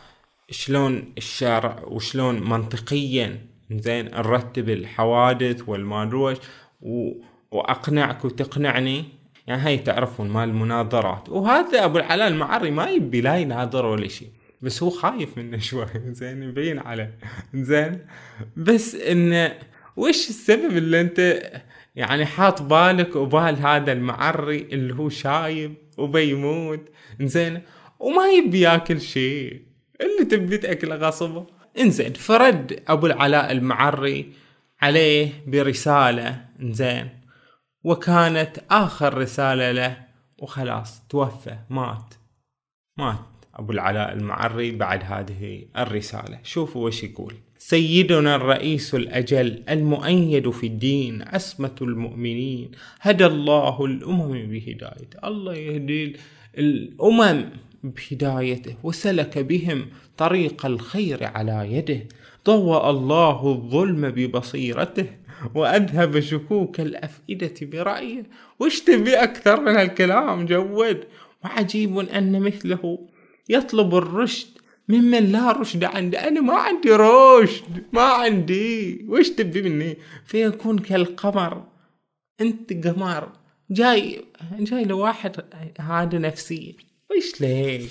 شلون 0.50 1.14
الشرع 1.18 1.84
وشلون 1.88 2.50
منطقيا 2.50 3.40
زين 3.72 4.06
نرتب 4.06 4.70
الحوادث 4.70 5.70
والمادروش 5.70 6.38
و... 6.82 7.12
وأقنعك 7.52 8.26
وتقنعني. 8.26 9.06
يعني 9.48 9.62
هاي 9.62 9.78
تعرفون 9.78 10.30
مال 10.30 10.50
المناظرات. 10.50 11.30
وهذا 11.30 11.86
أبو 11.86 11.98
العلاء 11.98 12.28
المعري 12.28 12.72
ما 12.72 12.90
يبي 12.90 13.22
لا 13.22 13.38
يناظر 13.38 13.86
ولا 13.86 14.08
شيء 14.08 14.30
بس 14.62 14.84
هو 14.84 14.90
خايف 14.90 15.38
منه 15.38 15.58
شوي. 15.68 15.86
زين 16.06 16.44
يبين 16.44 16.80
عليه. 16.80 17.18
زين. 17.54 18.00
بس 18.58 18.96
انه 18.96 19.54
وش 19.96 20.30
السبب 20.30 20.78
اللي 20.78 21.02
أنت 21.02 21.52
يعني 21.96 22.26
حاط 22.26 22.62
بالك 22.62 23.16
وبال 23.16 23.56
هذا 23.56 23.92
المعري 23.92 24.58
اللي 24.58 24.94
هو 24.94 25.10
شايب 25.10 25.74
وبيموت؟ 25.98 26.90
زين. 27.22 27.62
وما 28.00 28.28
يبي 28.28 28.60
ياكل 28.60 29.02
شيء 29.02 29.66
اللي 30.02 30.26
تبي 30.26 30.58
تأكله 30.58 30.96
غصب 30.96 31.44
انزين 31.80 32.14
فرد 32.14 32.84
أبو 32.88 33.08
العلاء 33.08 33.52
المعري 33.52 34.34
عليه 34.82 35.44
برسالة 35.48 36.46
انزين 36.62 37.10
وكانت 37.84 38.60
آخر 38.72 39.18
رسالة 39.18 39.72
له 39.72 39.98
وخلاص 40.40 41.08
توفى 41.10 41.58
مات. 41.70 42.14
مات 42.98 43.20
أبو 43.56 43.72
العلاء 43.72 44.14
المعري 44.14 44.72
بعد 44.72 45.04
هذه 45.04 45.66
الرسالة. 45.78 46.40
شوفوا 46.44 46.86
وش 46.86 47.04
يقول. 47.04 47.34
سيدنا 47.58 48.36
الرئيس 48.36 48.96
الأجل 48.96 49.64
المؤيد 49.70 50.50
في 50.50 50.68
الدين 50.68 51.22
عصمة 51.22 51.76
المؤمنين 51.82 52.72
هدى 53.02 53.26
الله 53.26 53.86
الأمم 53.86 54.48
بهدايته 54.48 55.28
الله 55.28 55.54
يهدي 55.56 56.16
الأمم. 56.58 57.50
بهدايته 57.84 58.76
وسلك 58.84 59.38
بهم 59.38 59.88
طريق 60.18 60.66
الخير 60.66 61.24
على 61.24 61.68
يده. 61.72 62.08
ضوأ 62.46 62.90
الله 62.90 63.52
الظلم 63.52 64.10
ببصيرته 64.10 65.06
وأذهب 65.56 66.20
شكوك 66.20 66.80
الأفئدة 66.80 67.54
برأيه. 67.62 68.24
وش 68.60 68.80
تبي 68.80 69.13
أكثر 69.16 69.62
من 69.62 69.76
هالكلام 69.76 70.46
جود. 70.46 71.04
وعجيب 71.44 72.00
أن 72.00 72.42
مثله 72.42 73.08
يطلب 73.50 73.96
الرشد 73.96 74.48
ممن 74.90 75.32
لا 75.32 75.52
رشد 75.52 75.84
عنده. 75.84 76.28
أنا 76.28 76.42
ما 76.42 76.54
عندي 76.54 76.92
رشد 76.92 77.84
ما 77.94 78.02
عندي. 78.02 79.06
وش 79.10 79.30
تبي 79.30 79.62
مني. 79.62 79.98
فيكون 80.26 80.80
كالقمر. 80.80 81.63
أنت 82.42 82.88
قمر. 82.88 83.32
جاي 83.72 84.26
جاي 84.60 84.84
لواحد 84.84 85.36
هذا 85.80 86.18
نفسية 86.18 86.87
وش 87.15 87.41
ليك 87.41 87.89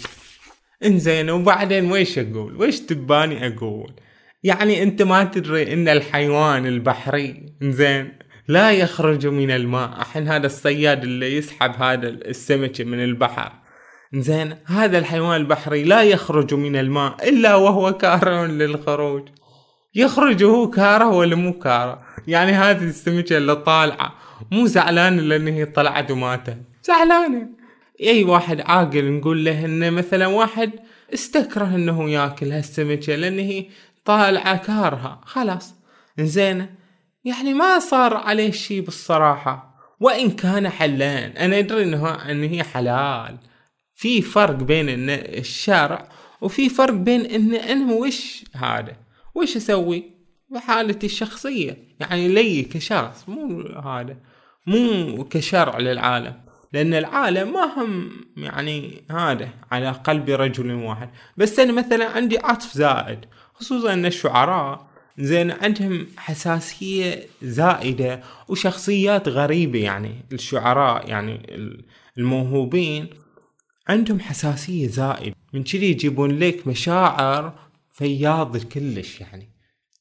إنزين 0.85 1.31
وبعدين 1.31 1.93
ويش 1.93 2.19
أقول؟ 2.19 2.57
ويش 2.57 2.81
تباني 2.81 3.47
أقول؟ 3.47 3.93
يعني 4.43 4.83
أنت 4.83 5.03
ما 5.03 5.25
تدري 5.25 5.73
إن 5.73 5.89
الحيوان 5.89 6.67
البحري 6.67 7.47
إنزين 7.63 8.19
لا 8.49 8.73
يخرج 8.73 9.27
من 9.27 9.51
الماء. 9.51 10.01
الحين 10.01 10.29
هذا 10.29 10.47
الصياد 10.47 11.03
اللي 11.03 11.37
يسحب 11.37 11.71
هذا 11.83 12.09
السمكة 12.09 12.85
من 12.85 13.05
البحر. 13.05 13.53
زين 14.15 14.57
هذا 14.67 14.99
الحيوان 14.99 15.41
البحري 15.41 15.85
لا 15.85 16.03
يخرج 16.03 16.55
من 16.55 16.77
الماء 16.77 17.29
إلا 17.29 17.55
وهو 17.55 17.93
كاره 17.93 18.47
للخروج. 18.47 19.29
يخرج 19.95 20.45
هو 20.45 20.71
كاره 20.71 21.09
ولا 21.09 21.37
مو 21.37 21.59
كاره؟ 21.59 22.03
يعني 22.27 22.53
هذه 22.53 22.85
السمكة 22.85 23.37
اللي 23.37 23.57
طالعة 23.57 24.15
مو 24.53 24.67
زعلانة 24.67 25.23
لأن 25.23 25.49
هي 25.49 25.65
طلعت 25.65 26.11
وماتت. 26.11 26.59
زعلانة. 26.83 27.56
أي 28.01 28.25
واحد 28.25 28.61
عاقل 28.61 29.13
نقول 29.13 29.45
له 29.45 29.65
انه 29.65 29.91
مثلا 29.91 30.27
واحد 30.27 30.71
استكره 31.15 31.75
إنه 31.75 32.11
ياكل 32.11 32.53
هالسمكة 32.53 33.15
لأن 33.15 33.39
هي 33.39 33.67
طالعة 34.05 34.57
كارها 34.57 35.21
خلاص. 35.25 35.75
زين 36.21 36.67
يعني 37.25 37.55
ما 37.55 37.79
صار 37.79 38.17
عليه 38.17 38.51
شيء 38.51 38.81
بالصراحة. 38.81 39.77
وإن 40.01 40.31
كان 40.31 40.69
حلال. 40.69 41.39
أنا 41.39 41.59
أدري 41.59 41.83
إنه 41.83 42.31
إن 42.31 42.45
هي 42.45 42.63
حلال. 42.63 43.39
في 43.97 44.23
فرق 44.23 44.55
بين 44.55 44.89
إن 44.89 45.11
الشارع 45.11 46.09
وفي 46.41 46.69
فرق 46.69 46.95
بين 46.95 47.21
إن 47.27 47.55
أنا 47.55 47.95
وش 47.95 48.45
هذا؟ 48.55 48.97
وش 49.35 49.57
أسوي؟ 49.57 50.05
بحالتي 50.51 51.07
الشخصية. 51.07 51.79
يعني 52.01 52.29
لي 52.29 52.63
كشخص. 52.63 53.29
مو 53.29 53.61
هذا. 53.61 54.17
مو 54.67 55.25
كشرع 55.25 55.79
للعالم. 55.79 56.46
لأن 56.77 56.95
العالم 56.95 57.53
ما 57.53 57.65
هم 57.77 58.11
يعني 58.37 59.03
هذا 59.11 59.49
على 59.71 59.91
قلب 59.91 60.31
رجل 60.31 60.75
واحد. 60.75 61.11
بس 61.37 61.59
أنا 61.59 61.73
مثلا 61.73 62.11
عندي 62.11 62.39
عطف 62.39 62.73
زائد 62.73 63.19
خصوصا 63.55 63.93
أن 63.93 64.07
الشعراء 64.07 64.87
زين 65.19 65.51
عندهم 65.51 66.07
حساسية 66.17 67.27
زائدة 67.43 68.23
وشخصيات 68.49 69.29
غريبة 69.29 69.79
يعني. 69.79 70.15
الشعراء 70.33 71.09
يعني 71.09 71.41
الموهوبين 72.19 73.11
عندهم 73.89 74.21
حساسية 74.21 74.89
زائدة. 74.89 75.37
من 75.53 75.65
كذي 75.65 75.91
يجيبون 75.91 76.39
لك 76.39 76.67
مشاعر 76.67 77.59
فياض 77.93 78.57
كلش 78.57 79.21
يعني. 79.21 79.49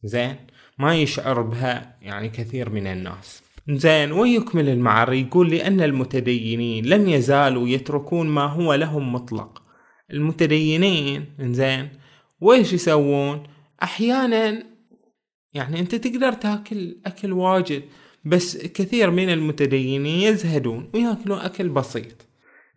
زين 0.04 0.36
ما 0.80 0.96
يشعر 0.96 1.42
بها 1.42 1.98
يعني 2.02 2.30
كثير 2.30 2.70
من 2.70 2.88
الناس. 2.88 3.45
زين 3.70 4.12
ويكمل 4.12 4.70
المعري 4.70 5.22
يقول 5.22 5.52
لأن 5.52 5.82
المتدينين 5.82 6.86
لم 6.86 7.10
يزالوا 7.10 7.68
يتركون 7.68 8.28
ما 8.28 8.46
هو 8.46 8.74
لهم 8.74 9.14
مطلق. 9.14 9.64
المتدينين 10.12 11.26
زين 11.40 11.90
ويش 12.42 12.74
يسوون؟ 12.74 13.44
أحيانا 13.84 14.64
يعني 15.54 15.80
أنت 15.80 15.96
تقدر 15.96 16.34
تاكل 16.34 16.98
أكل 17.06 17.34
واجد 17.34 17.84
بس 18.26 18.58
كثير 18.58 19.12
من 19.12 19.30
المتدينين 19.30 20.06
يزهدون 20.06 20.90
ويأكلون 20.94 21.40
أكل 21.40 21.70
بسيط. 21.70 22.28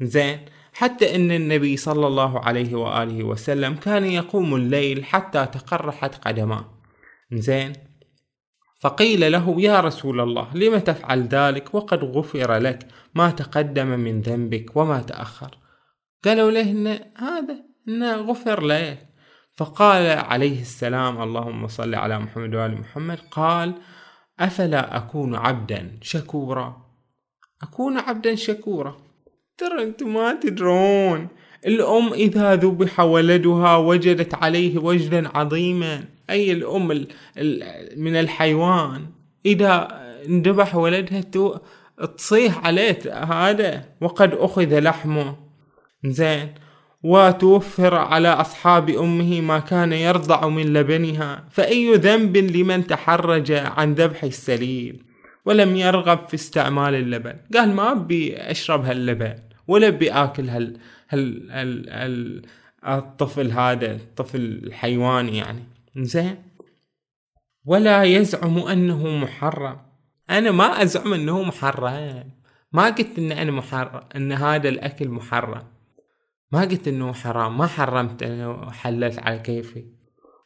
زين 0.02 0.38
حتى 0.72 1.16
أن 1.16 1.32
النبي 1.32 1.76
صلى 1.76 2.06
الله 2.06 2.40
عليه 2.40 2.74
وآله 2.74 3.24
وسلم 3.24 3.74
كان 3.74 4.04
يقوم 4.04 4.54
الليل 4.54 5.04
حتى 5.04 5.46
تقرحت 5.46 6.14
قدماه. 6.14 6.64
زين 7.32 7.72
فقيل 8.78 9.32
له 9.32 9.60
يا 9.60 9.80
رسول 9.80 10.20
الله 10.20 10.56
لم 10.56 10.78
تفعل 10.78 11.22
ذلك؟ 11.22 11.74
وقد 11.74 12.04
غفر 12.04 12.58
لك 12.58 12.86
ما 13.14 13.30
تقدم 13.30 13.86
من 13.86 14.20
ذنبك 14.20 14.76
وما 14.76 15.00
تأخر. 15.00 15.58
قالوا 16.24 16.50
له 16.50 16.70
إن 16.70 16.86
هذا 17.16 17.56
إنه 17.88 18.16
غفر 18.16 18.62
لك. 18.62 19.08
فقال 19.56 20.06
عليه 20.18 20.60
السلام 20.60 21.22
اللهم 21.22 21.66
صل 21.66 21.94
على 21.94 22.18
محمد 22.18 22.54
وآل 22.54 22.80
محمد. 22.80 23.18
قال 23.30 23.74
أفلا 24.40 24.96
أكون 24.96 25.34
عبدا 25.34 25.98
شكورا؟ 26.02 26.76
أكون 27.62 27.98
عبدا 27.98 28.34
شكورا. 28.34 28.96
ترى 29.58 29.82
أنتم 29.82 30.14
ما 30.14 30.40
تدرون 30.42 31.28
الأم 31.66 32.12
إذا 32.12 32.54
ذبح 32.54 33.00
ولدها 33.00 33.76
وجدت 33.76 34.34
عليه 34.34 34.78
وجدا 34.78 35.38
عظيما. 35.38 36.17
أي 36.30 36.52
الأم 36.52 36.88
من 37.96 38.16
الحيوان 38.16 39.06
إذا 39.46 39.88
انذبح 40.28 40.74
ولدها 40.76 41.20
تصيح 42.16 42.66
عليه 42.66 43.24
هذا 43.24 43.84
وقد 44.00 44.34
أخذ 44.34 44.78
لحمه. 44.78 45.36
زين. 46.04 46.54
وتوفر 47.02 47.94
على 47.94 48.28
أصحاب 48.28 48.90
أمه 48.90 49.40
ما 49.40 49.58
كان 49.58 49.92
يرضع 49.92 50.48
من 50.48 50.72
لبنها. 50.72 51.44
فأي 51.50 51.94
ذنب 51.94 52.36
لمن 52.36 52.86
تحرج 52.86 53.52
عن 53.52 53.94
ذبح 53.94 54.24
السليم 54.24 54.98
ولم 55.44 55.76
يرغب 55.76 56.28
في 56.28 56.34
استعمال 56.34 56.94
اللبن؟ 56.94 57.34
قال 57.54 57.74
ما 57.74 57.92
أبي 57.92 58.36
أشرب 58.36 58.84
هاللبن 58.84 59.34
ولا 59.68 59.88
أبي 59.88 60.10
آكل 60.10 60.48
هال 60.48 60.76
هال 61.08 61.50
هال, 61.50 61.90
هال 61.90 62.42
الطفل 62.86 63.50
هذا 63.50 63.92
الطفل 63.92 64.60
الحيواني 64.64 65.36
يعني. 65.36 65.77
زين 65.98 66.42
ولا 67.64 68.04
يزعم 68.04 68.58
أنه 68.58 69.08
محرم. 69.08 69.80
أنا 70.30 70.50
ما 70.50 70.82
أزعم 70.82 71.12
أنه 71.14 71.42
محرم. 71.42 72.30
ما 72.72 72.84
قلت 72.84 73.18
إن 73.18 73.32
أنا 73.32 73.50
محرم 73.50 74.00
إن 74.16 74.32
هذا 74.32 74.68
الأكل 74.68 75.08
محرم. 75.08 75.62
ما 76.52 76.60
قلت 76.60 76.88
إنه 76.88 77.12
حرام. 77.12 77.58
ما 77.58 77.66
حرمت 77.66 78.22
انه 78.22 78.70
حللت 78.70 79.18
على 79.18 79.38
كيفي. 79.38 79.84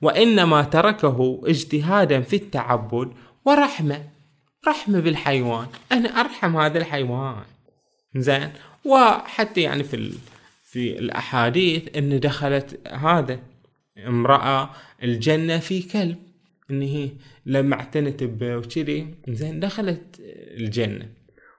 وإنما 0.02 0.62
تركه 0.62 1.40
اجتهادا 1.44 2.20
في 2.20 2.36
التعبد 2.36 3.12
ورحمة. 3.44 4.04
رحمة 4.68 5.00
بالحيوان. 5.00 5.66
أنا 5.92 6.08
أرحم 6.08 6.56
هذا 6.56 6.78
الحيوان. 6.78 7.42
زين 8.16 8.52
وحتى 8.84 9.60
يعني 9.60 9.84
في. 9.84 10.12
في 10.64 10.98
الأحاديث 10.98 11.96
إن 11.96 12.20
دخلت 12.20 12.88
هذا. 12.88 13.51
امرأة 13.98 14.70
الجنة 15.02 15.59
في 15.59 15.83
كلب. 15.83 16.16
ان 16.70 16.83
هي 16.83 17.11
لما 17.46 17.74
اعتنت 17.74 18.22
وكذي. 18.42 19.14
زين 19.28 19.61
دخلت 19.61 20.16
الجنة 20.61 21.09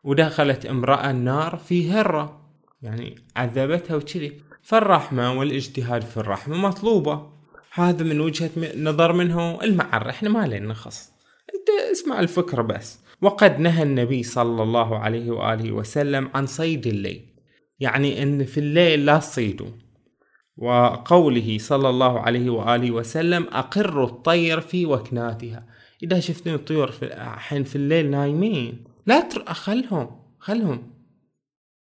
ودخلت 0.03 0.65
امرأة 0.65 1.11
النار 1.11 1.57
في 1.57 1.91
هرة. 1.91 2.49
يعني 2.81 3.15
عذبتها 3.35 3.95
وكذي. 3.95 4.41
فالرحمة 4.61 5.39
والاجتهاد 5.39 6.01
في 6.01 6.17
الرحمة 6.17 6.57
مطلوبة. 6.57 7.33
هذا 7.73 8.03
من 8.03 8.19
وجهة 8.19 8.49
نظر 8.77 9.13
منه 9.13 9.63
المعر 9.63 10.09
إحنا 10.09 10.29
ما 10.29 10.47
لنا 10.47 10.59
نخص 10.59 11.11
أنت 11.55 11.91
اسمع 11.91 12.19
الفكرة 12.19 12.61
بس. 12.61 12.99
وقد 13.21 13.59
نهى 13.59 13.83
النبي 13.83 14.23
صلى 14.23 14.63
الله 14.63 14.99
عليه 14.99 15.31
وآله 15.31 15.71
وسلم 15.71 16.29
عن 16.33 16.45
صيد 16.45 16.87
الليل. 16.87 17.25
يعني 17.79 18.23
إن 18.23 18.43
في 18.43 18.59
الليل 18.59 19.05
لا 19.05 19.17
تصيدوا. 19.17 19.67
وقوله 20.57 21.57
صلى 21.59 21.89
الله 21.89 22.19
عليه 22.19 22.49
وآله 22.49 22.91
وسلم 22.91 23.47
أقروا 23.51 24.07
الطير 24.07 24.61
في 24.61 24.85
وكناتها. 24.85 25.65
إذا 26.03 26.19
شفتوا 26.19 26.55
الطيور 26.55 26.91
في 26.91 27.05
الحين 27.05 27.63
في 27.63 27.75
الليل 27.75 28.11
نايمين 28.11 28.83
لا 29.05 29.19
تر... 29.19 29.53
خلهم 29.53 30.19
خلهم. 30.39 30.91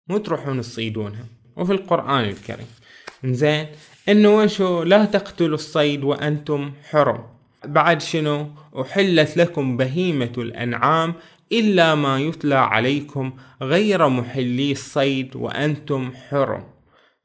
مو 0.08 0.18
تروحون 0.18 0.62
تصيدونها. 0.62 1.26
وفي 1.56 1.72
القرآن 1.72 2.24
الكريم. 2.24 2.68
زين 3.26 3.68
إنه 4.10 4.38
وشو؟ 4.38 4.84
لا 4.84 5.06
تقتلوا 5.06 5.56
الصيد 5.56 6.04
وأنتم 6.04 6.74
حرم. 6.90 7.24
بعد 7.66 8.02
شنو؟ 8.02 8.50
أحلت 8.82 9.38
لكم 9.38 9.78
بهيمة 9.78 10.34
الأنعام 10.38 11.14
إلا 11.52 11.96
ما 11.96 12.20
يتلى 12.20 12.56
عليكم 12.56 13.34
غير 13.62 14.10
محلي 14.10 14.72
الصيد 14.72 15.36
وأنتم 15.36 16.12
حرم. 16.30 16.64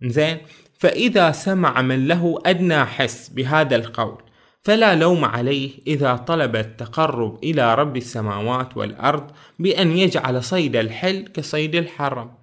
زين 0.04 0.38
فإذا 0.80 1.30
سمع 1.30 1.82
من 1.82 2.08
له 2.08 2.38
أدنى 2.46 2.84
حس 2.84 3.28
بهذا 3.28 3.76
القول 3.76 4.22
فلا 4.62 4.94
لوم 4.94 5.24
عليه 5.24 5.70
إذا 5.86 6.16
طلب 6.16 6.56
التقرب 6.56 7.44
إلى 7.44 7.74
رب 7.74 7.96
السماوات 7.96 8.76
والأرض 8.76 9.30
بأن 9.58 9.96
يجعل 9.96 10.44
صيد 10.44 10.76
الحل 10.76 11.26
كصيد 11.26 11.74
الحرم. 11.74 12.34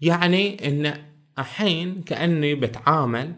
يعني 0.00 0.68
إن 0.68 0.94
الحين 1.38 2.02
كأني 2.02 2.54
بتعامل 2.54 3.34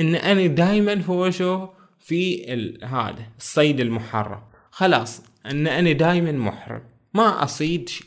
إن 0.00 0.14
أنا 0.14 0.46
دايما 0.46 1.00
فوشو 1.00 1.68
في 2.00 2.46
هذا 2.82 3.26
الصيد 3.38 3.80
المحرم. 3.80 4.42
خلاص 4.70 5.22
إن 5.46 5.66
أنا 5.66 5.92
دايما 5.92 6.32
محرم 6.32 6.82
ما 7.14 7.44
أصيد 7.44 7.88
شيء. 7.88 8.06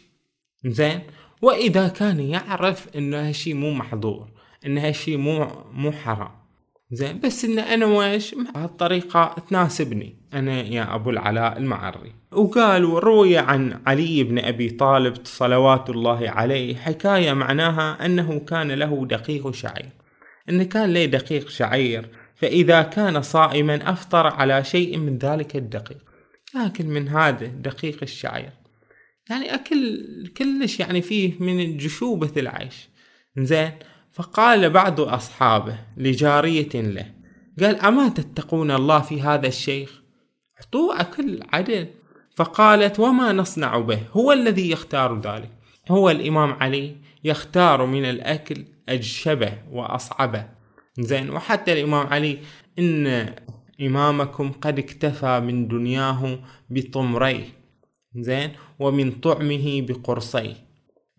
زين؟ 0.65 1.01
وإذا 1.41 1.87
كان 1.87 2.19
يعرف 2.19 2.87
إنه 2.95 3.27
هالشي 3.27 3.53
مو 3.53 3.73
محظور. 3.73 4.37
إن 4.65 4.78
هالشي 4.78 5.17
مو 5.17 5.48
مو 5.74 5.91
حرام. 5.91 6.32
زين 6.91 7.20
بس 7.20 7.46
إن 7.46 7.60
أنا 7.60 7.86
ويش 7.86 8.36
هالطريقة 8.56 9.36
تناسبني. 9.50 10.15
أنا 10.34 10.62
يا 10.62 10.96
أبو 10.96 11.10
العلاء 11.10 11.58
المعري. 11.58 12.13
وقال 12.32 12.86
وروي 12.86 13.38
عن 13.38 13.82
علي 13.88 14.24
بن 14.24 14.39
أبي 14.39 14.70
طالب 14.70 15.13
صلوات 15.24 15.89
الله 15.89 16.30
عليه. 16.30 16.76
حكاية 16.76 17.34
معناها 17.34 18.06
أنه 18.06 18.39
كان 18.39 18.72
له 18.72 19.06
دقيق 19.06 19.52
شعير. 19.52 19.89
إن 20.50 20.63
كان 20.63 20.93
له 20.93 21.06
دقيق 21.06 21.50
شعير 21.50 22.10
فإذا 22.36 22.82
كان 22.82 23.22
صائما 23.22 23.91
أفطر 23.91 24.28
على 24.28 24.63
شيء 24.63 24.98
من 24.98 25.17
ذلك 25.17 25.56
الدقيق. 25.56 25.98
ياكل 26.56 26.86
من 26.86 27.08
هذا 27.08 27.46
دقيق 27.46 27.98
الشعير. 28.02 28.52
يعني 29.30 29.54
أكل 29.54 30.04
كلش 30.38 30.80
يعني 30.80 31.02
فيه 31.02 31.34
من 31.39 31.78
جشوبة 31.78 32.32
العيش. 32.38 32.89
زين 33.38 33.72
فقال 34.17 34.69
بعض 34.69 35.01
أصحابه 35.01 35.77
لجارية 35.97 36.69
له 36.73 37.06
قال 37.62 37.82
أما 37.82 38.10
تتقون 38.10 38.71
الله 38.71 38.99
في 38.99 39.21
هذا 39.21 39.47
الشيخ؟ 39.47 40.01
أعطوه 40.60 41.01
أكل 41.01 41.39
عدل. 41.53 41.88
فقالت 42.36 42.99
وما 42.99 43.32
نصنع 43.32 43.80
به؟ 43.80 43.99
هو 44.12 44.32
الذي 44.32 44.71
يختار 44.71 45.19
ذلك. 45.19 45.49
هو 45.89 46.10
الإمام 46.10 46.53
علي 46.53 46.95
يختار 47.23 47.86
من 47.86 48.06
الأكل 48.06 48.65
أجشبه 48.89 49.53
وأصعبه. 49.71 50.45
زين 50.99 51.30
وحتى 51.30 51.73
الإمام 51.73 52.08
علي 52.08 52.38
إن 52.80 53.34
إمامكم 53.82 54.51
قد 54.51 54.80
اكتفى 54.80 55.39
من 55.39 55.67
دنياه 55.67 56.39
بطمريه 56.69 57.45
زين 58.15 58.51
ومن 58.80 59.12
طعمه 59.12 59.82
بقرصيه 59.82 60.56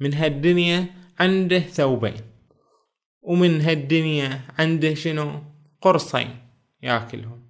من 0.00 0.14
هالدنيا 0.14 0.86
عنده 1.20 1.58
ثوبين. 1.58 2.27
ومن 3.22 3.60
هالدنيا 3.60 4.40
عنده 4.58 4.94
شنو؟ 4.94 5.42
قرصين 5.80 6.36
ياكلهم. 6.82 7.42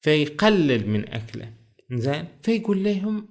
فيقلل 0.00 0.88
من 0.88 1.08
أكله. 1.08 1.52
زين؟ 1.92 2.24
فيقول 2.42 2.84
لهم 2.84 3.28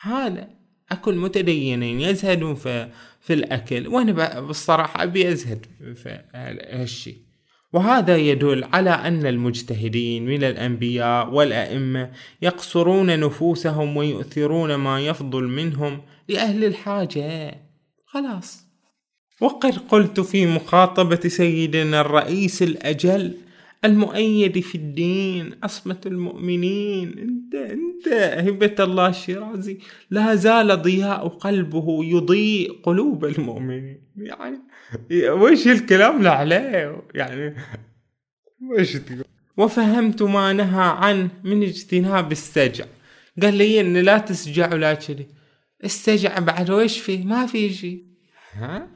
هذا 0.00 0.48
أكل 0.90 1.14
متدينين 1.14 2.00
يزهدون 2.00 2.54
في 2.54 2.90
في 3.20 3.32
الأكل 3.32 3.88
وأنا 3.88 4.40
بالصراحة 4.40 5.02
أبي 5.02 5.32
أزهد 5.32 5.66
في 5.94 6.20
هالشي. 6.34 7.16
وهذا 7.72 8.16
يدل 8.16 8.64
على 8.64 8.90
أن 8.90 9.26
المجتهدين 9.26 10.26
من 10.26 10.44
الأنبياء 10.44 11.30
والأئمة 11.30 12.10
يقصرون 12.42 13.20
نفوسهم 13.20 13.96
ويؤثرون 13.96 14.74
ما 14.74 15.00
يفضل 15.00 15.44
منهم 15.44 16.02
لأهل 16.28 16.64
الحاجة. 16.64 17.54
خلاص. 18.06 18.64
وقد 19.40 19.78
قلت 19.78 20.20
في 20.20 20.46
مخاطبة 20.46 21.28
سيدنا 21.28 22.00
الرئيس 22.00 22.62
الأجل 22.62 23.34
المؤيد 23.84 24.60
في 24.60 24.74
الدين 24.74 25.50
عصمة 25.62 26.00
المؤمنين. 26.06 27.18
انت 27.18 27.54
انت 27.54 28.08
هبة 28.48 28.84
الله 28.84 29.08
الشيرازي 29.08 29.78
لا 30.10 30.34
زال 30.34 30.82
ضياء 30.82 31.28
قلبه 31.28 32.04
يضيء 32.04 32.72
قلوب 32.82 33.24
المؤمنين. 33.24 34.00
يعني 34.16 34.58
وش 35.30 35.66
الكلام 35.66 36.18
اللي 36.18 36.28
عليه؟ 36.28 37.02
يعني 37.14 37.56
وش 38.70 38.92
تقول؟ 38.92 39.24
وفهمت 39.56 40.22
ما 40.22 40.52
نهى 40.52 40.84
عنه 40.84 41.28
من 41.44 41.62
اجتناب 41.62 42.32
السجع. 42.32 42.84
قال 43.42 43.54
لي 43.54 43.80
إن 43.80 43.96
لا 43.96 44.18
تسجع 44.18 44.74
ولا 44.74 44.94
كذي. 44.94 45.26
السجع 45.84 46.38
بعد 46.38 46.70
وش 46.70 46.98
فيه؟ 46.98 47.24
ما 47.24 47.46
في 47.46 47.70
شيء. 47.70 48.04
ها؟ 48.52 48.88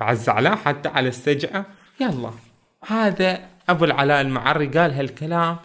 بعد 0.00 0.16
زعلان 0.16 0.56
حتى 0.56 0.88
على 0.88 1.08
السجعة. 1.08 1.66
يلا. 2.00 2.30
هذا 2.86 3.48
أبو 3.68 3.84
العلاء 3.84 4.20
المعري 4.20 4.66
قال 4.66 4.92
هالكلام 4.92 5.56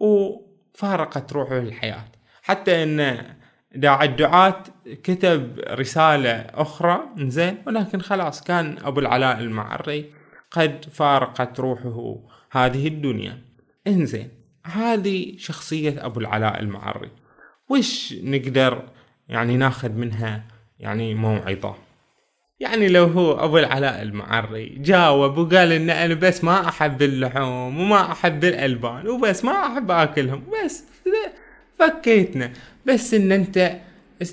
وفارقت 0.00 1.32
روحه 1.32 1.58
الحياة. 1.58 2.04
حتى 2.42 2.82
أن 2.82 3.24
داعي 3.74 4.06
الدعاة 4.08 4.62
كتب 4.86 5.60
رسالة 5.70 6.30
أخرى 6.54 7.00
زين 7.16 7.62
ولكن 7.66 8.00
خلاص 8.00 8.42
كان 8.42 8.78
أبو 8.78 9.00
العلاء 9.00 9.38
المعري 9.38 10.12
قد 10.50 10.84
فارقت 10.92 11.60
روحه 11.60 12.16
هذه 12.50 12.88
الدنيا. 12.88 13.42
إنزين. 13.86 14.30
هذه 14.64 15.36
شخصية 15.38 16.06
أبو 16.06 16.20
العلاء 16.20 16.60
المعري. 16.60 17.10
وش 17.68 18.14
نقدر 18.22 18.88
يعني 19.28 19.56
ناخذ 19.56 19.92
منها 19.92 20.44
يعني 20.78 21.14
موعظة؟ 21.14 21.87
يعني 22.60 22.88
لو 22.88 23.04
هو 23.04 23.44
أبو 23.44 23.58
العلاء 23.58 24.02
المعري 24.02 24.66
جاوب 24.78 25.38
وقال 25.38 25.72
إن 25.72 25.90
أنا 25.90 26.14
بس 26.14 26.44
ما 26.44 26.68
أحب 26.68 27.02
اللحوم 27.02 27.80
وما 27.80 28.12
أحب 28.12 28.44
الألبان 28.44 29.08
وبس 29.08 29.44
ما 29.44 29.66
أحب 29.66 29.90
أكلهم 29.90 30.42
بس 30.64 30.84
فكيتنا. 31.78 32.52
بس 32.86 33.14
إن 33.14 33.32
أنت 33.32 33.76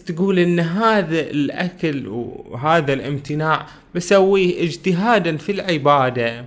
تقول 0.05 0.39
إن 0.39 0.59
هذا 0.59 1.19
الأكل 1.19 2.07
وهذا 2.07 2.93
الامتناع 2.93 3.67
بسويه 3.95 4.63
اجتهادا 4.63 5.37
في 5.37 5.51
العبادة؟ 5.51 6.45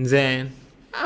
زين. 0.00 0.50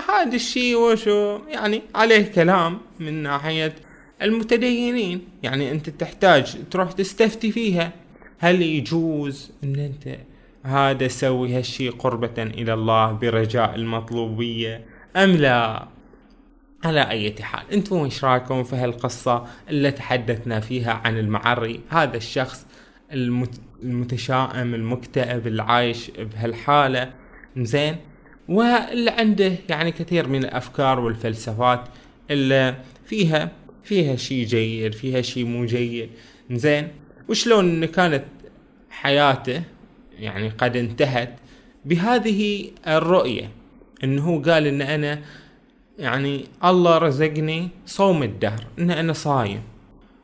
هذا 0.09 0.37
الشيء 0.37 0.77
وشو؟ 0.77 1.39
يعني 1.49 1.83
عليه 1.95 2.33
كلام 2.33 2.79
من 3.01 3.23
ناحية 3.23 3.75
المتدينين. 4.23 5.21
يعني 5.43 5.71
أنت 5.71 5.91
تحتاج 5.91 6.57
تروح 6.71 6.93
تستفتي 6.93 7.53
فيها. 7.53 7.93
هل 8.43 8.63
يجوز 8.63 9.53
أن 9.65 9.77
أنت 9.77 10.19
هذا 10.63 11.09
سوي 11.09 11.55
هالشي 11.55 11.89
قربة 11.89 12.43
إلى 12.43 12.75
الله 12.75 13.13
برجاء 13.13 13.75
المطلوبية 13.75 14.85
أم 15.17 15.31
لا؟ 15.31 15.89
على 16.85 17.11
أي 17.11 17.35
حال 17.41 17.71
أنتم 17.73 17.97
إيش 17.97 18.25
رأيكم 18.25 18.63
في 18.65 18.77
هالقصة 18.77 19.47
اللي 19.69 19.91
تحدثنا 19.91 20.61
فيها 20.61 20.93
عن 20.93 21.19
المعري؟ 21.19 21.81
هذا 21.89 22.17
الشخص 22.17 22.67
المتشائم 23.83 24.75
المكتئب 24.75 25.47
اللي 25.47 25.63
عايش 25.63 26.11
بهالحالة 26.11 27.13
زين؟ 27.57 27.97
واللي 28.49 29.11
عنده 29.11 29.53
يعني 29.69 29.93
كثير 29.93 30.29
من 30.29 30.45
الأفكار 30.45 31.01
والفلسفات 31.01 31.89
اللي 32.31 32.75
فيها 33.07 33.51
فيها 33.85 34.17
شيء 34.17 34.47
جيد 34.47 34.95
فيها 34.95 35.23
شيء 35.23 35.45
مو 35.45 35.65
جيد 35.65 36.11
زين؟ 36.51 36.89
وشلون 37.29 37.85
كانت 37.85 38.25
حياته 38.91 39.63
يعني 40.19 40.49
قد 40.49 40.77
انتهت 40.77 41.35
بهذه 41.85 42.71
الرؤية. 42.87 43.51
إنه 44.05 44.23
هو 44.23 44.43
قال 44.43 44.67
إن 44.67 44.83
أنا 44.83 45.21
يعني 45.99 46.45
الله 46.65 46.99
رزقني 46.99 47.69
صوم 47.87 48.23
الدهر 48.23 48.67
إن 48.79 48.91
أنا 48.91 49.13
صايم 49.13 49.63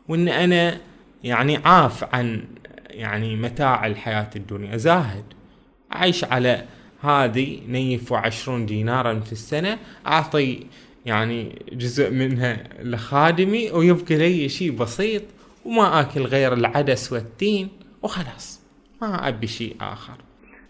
وإن 0.08 0.28
أنا 0.28 0.80
يعني 1.24 1.56
عاف 1.56 2.14
عن 2.14 2.44
يعني 2.90 3.36
متاع 3.36 3.86
الحياة 3.86 4.30
الدنيا. 4.36 4.76
زاهد 4.76 5.24
عايش 5.90 6.24
على 6.24 6.64
هذه 7.00 7.60
نيف 7.68 8.12
عشرون 8.12 8.66
دينارا 8.66 9.20
في 9.20 9.32
السنة 9.32 9.78
أعطي 10.06 10.66
يعني 11.06 11.62
جزء 11.72 12.10
منها 12.10 12.64
لخادمي 12.82 13.70
ويبقى 13.70 14.16
لي 14.16 14.48
شيء 14.48 14.70
بسيط 14.70 15.22
وما 15.66 16.00
آكل 16.00 16.22
غير 16.22 16.52
العدس 16.52 17.12
والتين 17.12 17.68
وخلاص 18.02 18.60
ما 19.02 19.28
أبي 19.28 19.46
شيء 19.46 19.76
آخر. 19.80 20.16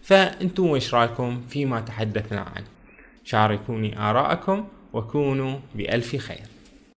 فأنتم 0.01 0.67
وإيش 0.67 0.93
رأيكم 0.93 1.41
فيما 1.49 1.81
تحدثنا 1.81 2.41
عنه؟ 2.41 2.67
شاركوني 3.23 3.99
آراءكم 3.99 4.67
وكونوا 4.93 5.59
بألف 5.75 6.15
خير. 6.15 6.56